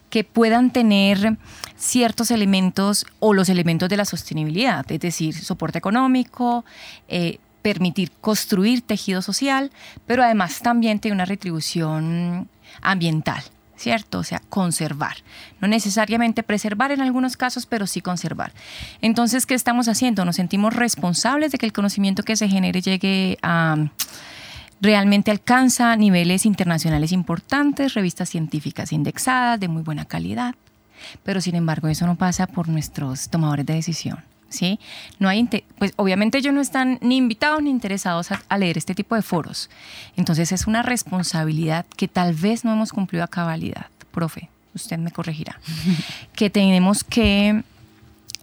[0.09, 1.37] que puedan tener
[1.75, 6.63] ciertos elementos o los elementos de la sostenibilidad, es decir, soporte económico,
[7.07, 9.71] eh, permitir construir tejido social,
[10.05, 12.47] pero además también tiene una retribución
[12.81, 13.43] ambiental.
[13.75, 14.17] ¿cierto?
[14.17, 15.17] O sea, conservar.
[15.61, 18.51] No necesariamente preservar en algunos casos, pero sí conservar.
[19.01, 20.25] Entonces, ¿qué estamos haciendo?
[20.25, 23.75] Nos sentimos responsables de que el conocimiento que se genere llegue a
[24.81, 30.55] realmente alcanza niveles internacionales importantes, revistas científicas indexadas de muy buena calidad,
[31.21, 34.23] pero sin embargo eso no pasa por nuestros tomadores de decisión.
[34.49, 34.79] ¿Sí?
[35.19, 39.15] No hay pues obviamente ellos no están ni invitados ni interesados a, leer este tipo
[39.15, 39.69] de foros.
[40.15, 45.11] Entonces es una responsabilidad que tal vez no hemos cumplido a cabalidad, profe, usted me
[45.11, 45.59] corregirá,
[46.33, 47.63] que tenemos que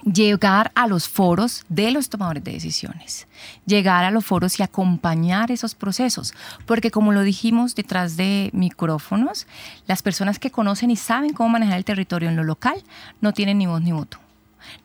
[0.04, 3.26] llegar a los foros de los tomadores de decisiones,
[3.64, 6.34] llegar a los foros y acompañar esos procesos,
[6.66, 9.46] porque como lo dijimos detrás de micrófonos,
[9.86, 12.82] las personas que conocen y saben cómo manejar el territorio en lo local
[13.20, 14.18] no tienen ni voz ni voto,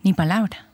[0.04, 0.69] ni palabra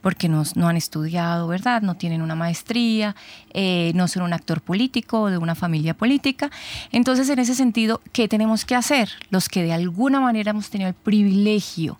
[0.00, 1.82] porque no, han estudiado, ¿verdad?
[1.82, 3.16] No tienen una maestría,
[3.52, 6.50] eh, no son un actor político o de una familia política.
[6.92, 9.10] Entonces, en ese sentido, ¿qué tenemos que hacer?
[9.30, 11.98] Los que de alguna manera hemos tenido el privilegio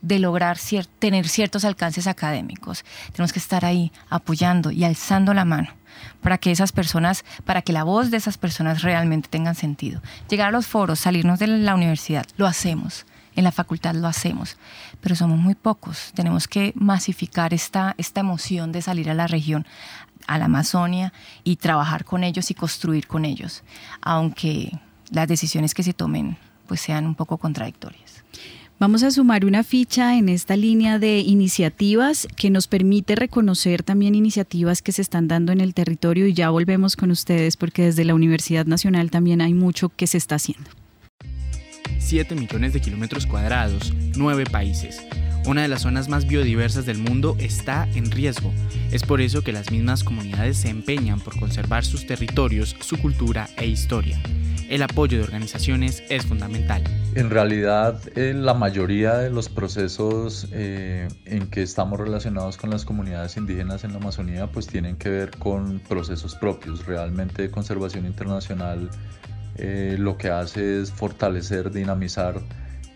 [0.00, 0.58] de lograr
[0.98, 2.84] tener ciertos alcances académicos.
[3.12, 5.70] Tenemos que estar ahí apoyando y alzando la mano
[6.20, 10.00] para que esas personas, para que la voz de esas personas realmente tenga sentido.
[10.28, 13.06] Llegar a los foros, salirnos de la universidad, lo hacemos.
[13.34, 14.56] En la facultad lo hacemos,
[15.00, 16.12] pero somos muy pocos.
[16.14, 19.66] Tenemos que masificar esta, esta emoción de salir a la región,
[20.26, 21.12] a la Amazonia,
[21.44, 23.62] y trabajar con ellos y construir con ellos,
[24.02, 24.78] aunque
[25.10, 28.24] las decisiones que se tomen pues sean un poco contradictorias.
[28.78, 34.14] Vamos a sumar una ficha en esta línea de iniciativas que nos permite reconocer también
[34.16, 38.04] iniciativas que se están dando en el territorio y ya volvemos con ustedes porque desde
[38.04, 40.68] la Universidad Nacional también hay mucho que se está haciendo.
[42.02, 45.00] 7 millones de kilómetros cuadrados, 9 países.
[45.46, 48.52] Una de las zonas más biodiversas del mundo está en riesgo.
[48.90, 53.48] Es por eso que las mismas comunidades se empeñan por conservar sus territorios, su cultura
[53.56, 54.20] e historia
[54.72, 56.82] el apoyo de organizaciones es fundamental.
[57.14, 62.86] En realidad, eh, la mayoría de los procesos eh, en que estamos relacionados con las
[62.86, 66.86] comunidades indígenas en la Amazonía, pues tienen que ver con procesos propios.
[66.86, 68.88] Realmente conservación internacional
[69.56, 72.40] eh, lo que hace es fortalecer, dinamizar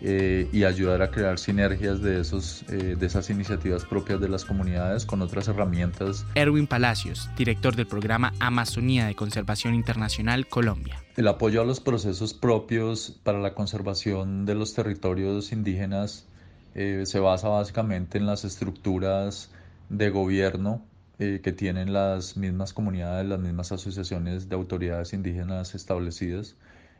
[0.00, 4.44] eh, y ayudar a crear sinergias de, esos, eh, de esas iniciativas propias de las
[4.44, 6.24] comunidades con otras herramientas.
[6.34, 11.02] Erwin Palacios, director del programa Amazonía de Conservación Internacional Colombia.
[11.16, 16.26] El apoyo a los procesos propios para la conservación de los territorios indígenas
[16.74, 19.50] se basa básicamente en las estructuras
[19.88, 20.82] de gobierno
[21.18, 26.56] que tienen las mismas comunidades, las mismas asociaciones de autoridades indígenas establecidas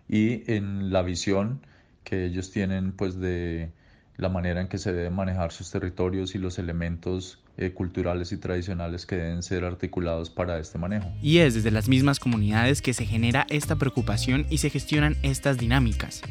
[0.09, 1.61] y en la visión
[2.05, 3.71] que ellos tienen pues de
[4.17, 8.39] la manera en que se deben manejar sus territorios y los elementos eh, culturales y
[8.39, 11.13] tradicionales que deben ser articulados para este manejo.
[11.21, 15.59] Y es desde las mismas comunidades que se genera esta preocupación y se gestionan estas
[15.59, 16.23] dinámicas.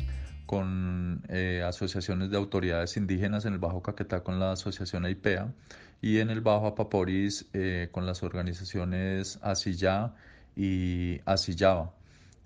[0.45, 5.51] Con eh, asociaciones de autoridades indígenas en el Bajo Caquetá con la asociación AIPEA
[6.05, 10.13] y en el Bajo Apaporis eh, con las organizaciones Asillá
[10.55, 11.93] y Asillaba.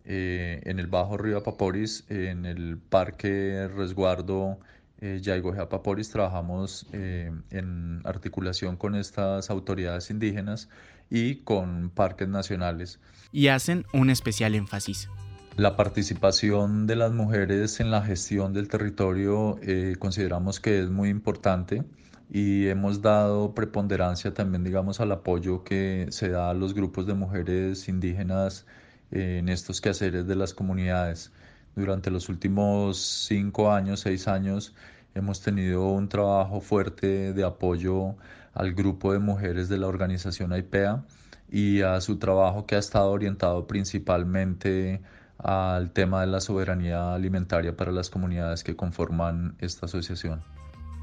[0.05, 4.59] Eh, en el Bajo Río Apaporis, en el Parque Resguardo
[5.01, 5.21] eh,
[5.59, 10.69] Apaporis, trabajamos eh, en articulación con estas autoridades indígenas
[11.09, 13.01] y con parques nacionales.
[13.33, 15.09] Y hacen un especial énfasis.
[15.57, 21.09] La participación de las mujeres en la gestión del territorio eh, consideramos que es muy
[21.09, 21.83] importante
[22.29, 27.15] y hemos dado preponderancia también, digamos, al apoyo que se da a los grupos de
[27.15, 28.65] mujeres indígenas
[29.11, 31.31] en estos quehaceres de las comunidades.
[31.75, 34.75] Durante los últimos cinco años, seis años,
[35.15, 38.15] hemos tenido un trabajo fuerte de apoyo
[38.53, 41.03] al grupo de mujeres de la organización AIPEA
[41.51, 45.01] y a su trabajo que ha estado orientado principalmente
[45.39, 50.58] al tema de la soberanía alimentaria para las comunidades que conforman esta asociación.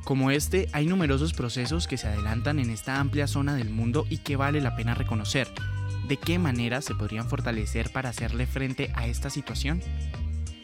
[0.07, 4.19] Como este, hay numerosos procesos que se adelantan en esta amplia zona del mundo y
[4.19, 5.49] que vale la pena reconocer.
[6.07, 9.83] ¿De qué manera se podrían fortalecer para hacerle frente a esta situación?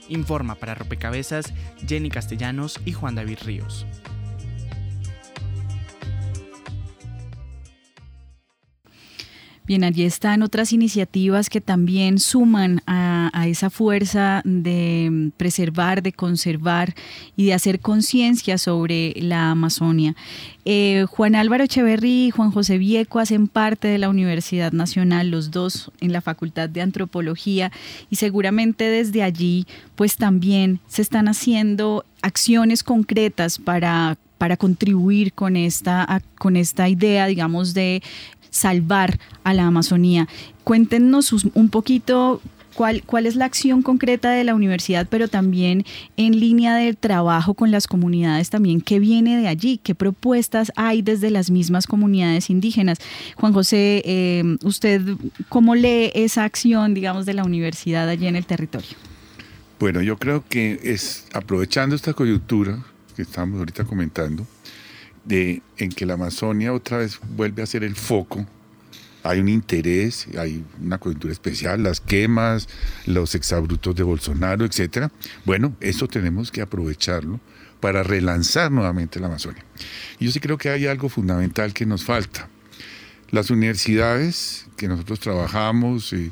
[0.09, 1.53] Informa para Rompecabezas
[1.89, 3.85] Jenny Castellanos y Juan David Ríos.
[9.65, 16.95] Bien, allí están otras iniciativas que también suman a, esa fuerza de preservar, de conservar
[17.37, 20.17] y de hacer conciencia sobre la Amazonia.
[20.65, 25.53] Eh, Juan Álvaro Echeverry y Juan José Vieco hacen parte de la Universidad Nacional, los
[25.53, 27.71] dos en la Facultad de Antropología,
[28.11, 35.55] y seguramente desde allí pues también se están haciendo acciones concretas para para contribuir con
[35.55, 38.03] esta, con esta idea, digamos, de
[38.53, 40.29] salvar a la Amazonía.
[40.63, 42.41] Cuéntenos un poquito
[42.75, 45.85] ¿Cuál, ¿Cuál es la acción concreta de la universidad, pero también
[46.17, 48.81] en línea de trabajo con las comunidades también?
[48.81, 49.79] ¿Qué viene de allí?
[49.83, 52.99] ¿Qué propuestas hay desde las mismas comunidades indígenas?
[53.37, 55.03] Juan José, eh, ¿usted
[55.49, 58.97] cómo lee esa acción, digamos, de la universidad allí en el territorio?
[59.79, 62.79] Bueno, yo creo que es aprovechando esta coyuntura
[63.17, 64.47] que estamos ahorita comentando,
[65.25, 68.47] de, en que la Amazonia otra vez vuelve a ser el foco
[69.23, 72.69] hay un interés, hay una coyuntura especial, las quemas,
[73.07, 75.13] los exabrutos de Bolsonaro, etcétera.
[75.45, 77.41] Bueno, eso tenemos que aprovecharlo
[77.81, 79.65] para relanzar nuevamente la Amazonia.
[80.19, 82.49] Yo sí creo que hay algo fundamental que nos falta.
[83.31, 86.31] Las universidades que nosotros trabajamos eh,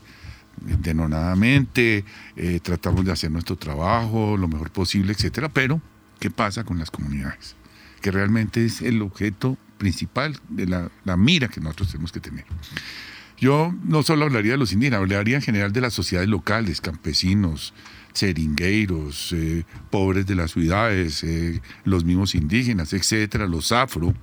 [0.61, 2.05] denonadamente,
[2.37, 5.81] eh, tratamos de hacer nuestro trabajo lo mejor posible, etcétera, pero
[6.19, 7.57] ¿qué pasa con las comunidades?
[8.01, 12.45] Que realmente es el objeto principal, de la, mira que nosotros tenemos que tener.
[13.39, 17.73] Yo no solo hablaría de los indígenas, hablaría en general de las sociedades locales, campesinos,
[18.13, 24.15] seringueiros, eh, pobres de las ciudades, eh, los mismos indígenas, etcétera, los afro,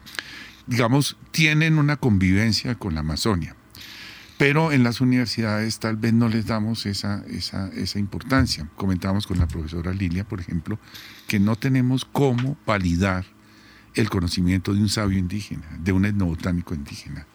[0.67, 3.55] digamos, tienen una convivencia con la Amazonia.
[4.37, 8.69] Pero en las universidades tal vez no les damos esa, esa, esa importancia.
[8.75, 10.77] Comentábamos con la profesora Lilia, por ejemplo,
[11.27, 13.25] que no tenemos cómo validar
[13.97, 17.27] el conocimiento de un sabio indígena, de un etnobotánico indígena,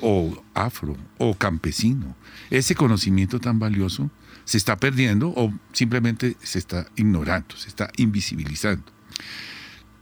[0.00, 2.16] o afro, o campesino.
[2.50, 4.10] Ese conocimiento tan valioso
[4.44, 8.84] se está perdiendo o simplemente se está ignorando, se está invisibilizando.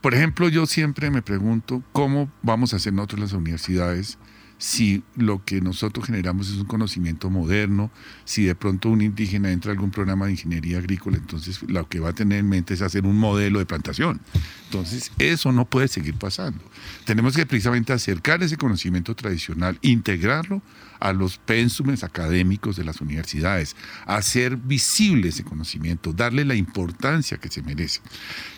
[0.01, 4.17] Por ejemplo, yo siempre me pregunto cómo vamos a hacer nosotros las universidades
[4.59, 7.89] si lo que nosotros generamos es un conocimiento moderno,
[8.25, 12.01] si de pronto un indígena entra a algún programa de ingeniería agrícola, entonces lo que
[12.01, 14.19] va a tener en mente es hacer un modelo de plantación.
[14.65, 16.59] Entonces, eso no puede seguir pasando.
[17.05, 20.61] Tenemos que precisamente acercar ese conocimiento tradicional, integrarlo
[20.99, 23.75] a los pénsumes académicos de las universidades,
[24.05, 28.01] hacer visible ese conocimiento, darle la importancia que se merece.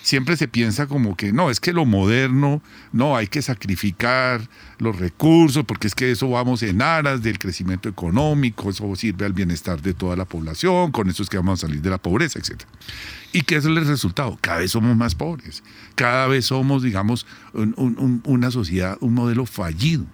[0.02, 2.62] Siempre se piensa como que no, es que lo moderno,
[2.92, 4.42] no, hay que sacrificar
[4.80, 9.34] los recursos, porque es que eso vamos en aras del crecimiento económico, eso sirve al
[9.34, 12.40] bienestar de toda la población, con eso es que vamos a salir de la pobreza,
[12.40, 12.64] etc.
[13.34, 14.38] ¿Y qué es el resultado?
[14.42, 15.64] Cada vez somos más pobres,
[15.96, 20.06] cada vez somos, digamos, una sociedad, un modelo fallido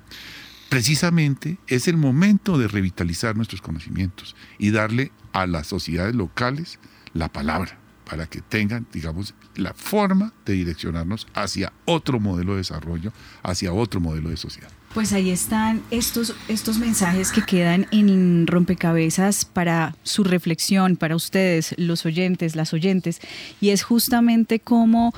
[0.70, 6.80] precisamente es el momento de revitalizar nuestros conocimientos y darle a las sociedades locales
[7.14, 7.78] la palabra
[8.10, 13.12] para que tengan, digamos, la forma de direccionarnos hacia otro modelo de desarrollo,
[13.44, 14.70] hacia otro modelo de sociedad.
[14.94, 21.76] Pues ahí están estos, estos mensajes que quedan en rompecabezas para su reflexión, para ustedes,
[21.78, 23.20] los oyentes, las oyentes,
[23.60, 25.14] y es justamente cómo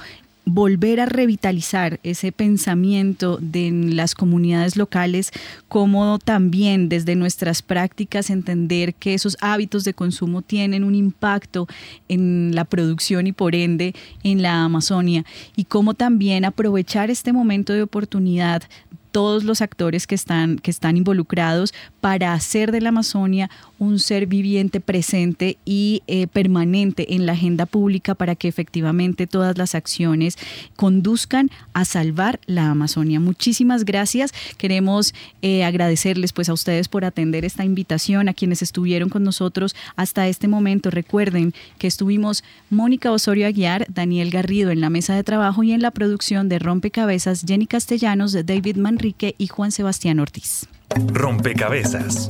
[0.46, 5.32] volver a revitalizar ese pensamiento de las comunidades locales,
[5.68, 11.68] como también desde nuestras prácticas entender que esos hábitos de consumo tienen un impacto
[12.08, 15.24] en la producción y por ende en la Amazonia,
[15.56, 18.64] y cómo también aprovechar este momento de oportunidad
[19.12, 23.50] todos los actores que están, que están involucrados para hacer de la Amazonia
[23.80, 29.58] un ser viviente presente y eh, permanente en la agenda pública para que efectivamente todas
[29.58, 30.38] las acciones
[30.76, 33.20] conduzcan a salvar la Amazonia.
[33.20, 34.34] Muchísimas gracias.
[34.58, 39.76] Queremos eh, agradecerles pues a ustedes por atender esta invitación, a quienes estuvieron con nosotros
[39.96, 40.92] hasta este momento.
[40.92, 45.82] Recuerden que estuvimos Mónica Osorio Aguiar, Daniel Garrido en la mesa de trabajo y en
[45.82, 50.68] la producción de Rompecabezas, Jenny Castellanos, David Manrique y Juan Sebastián Ortiz.
[51.14, 52.30] Rompecabezas,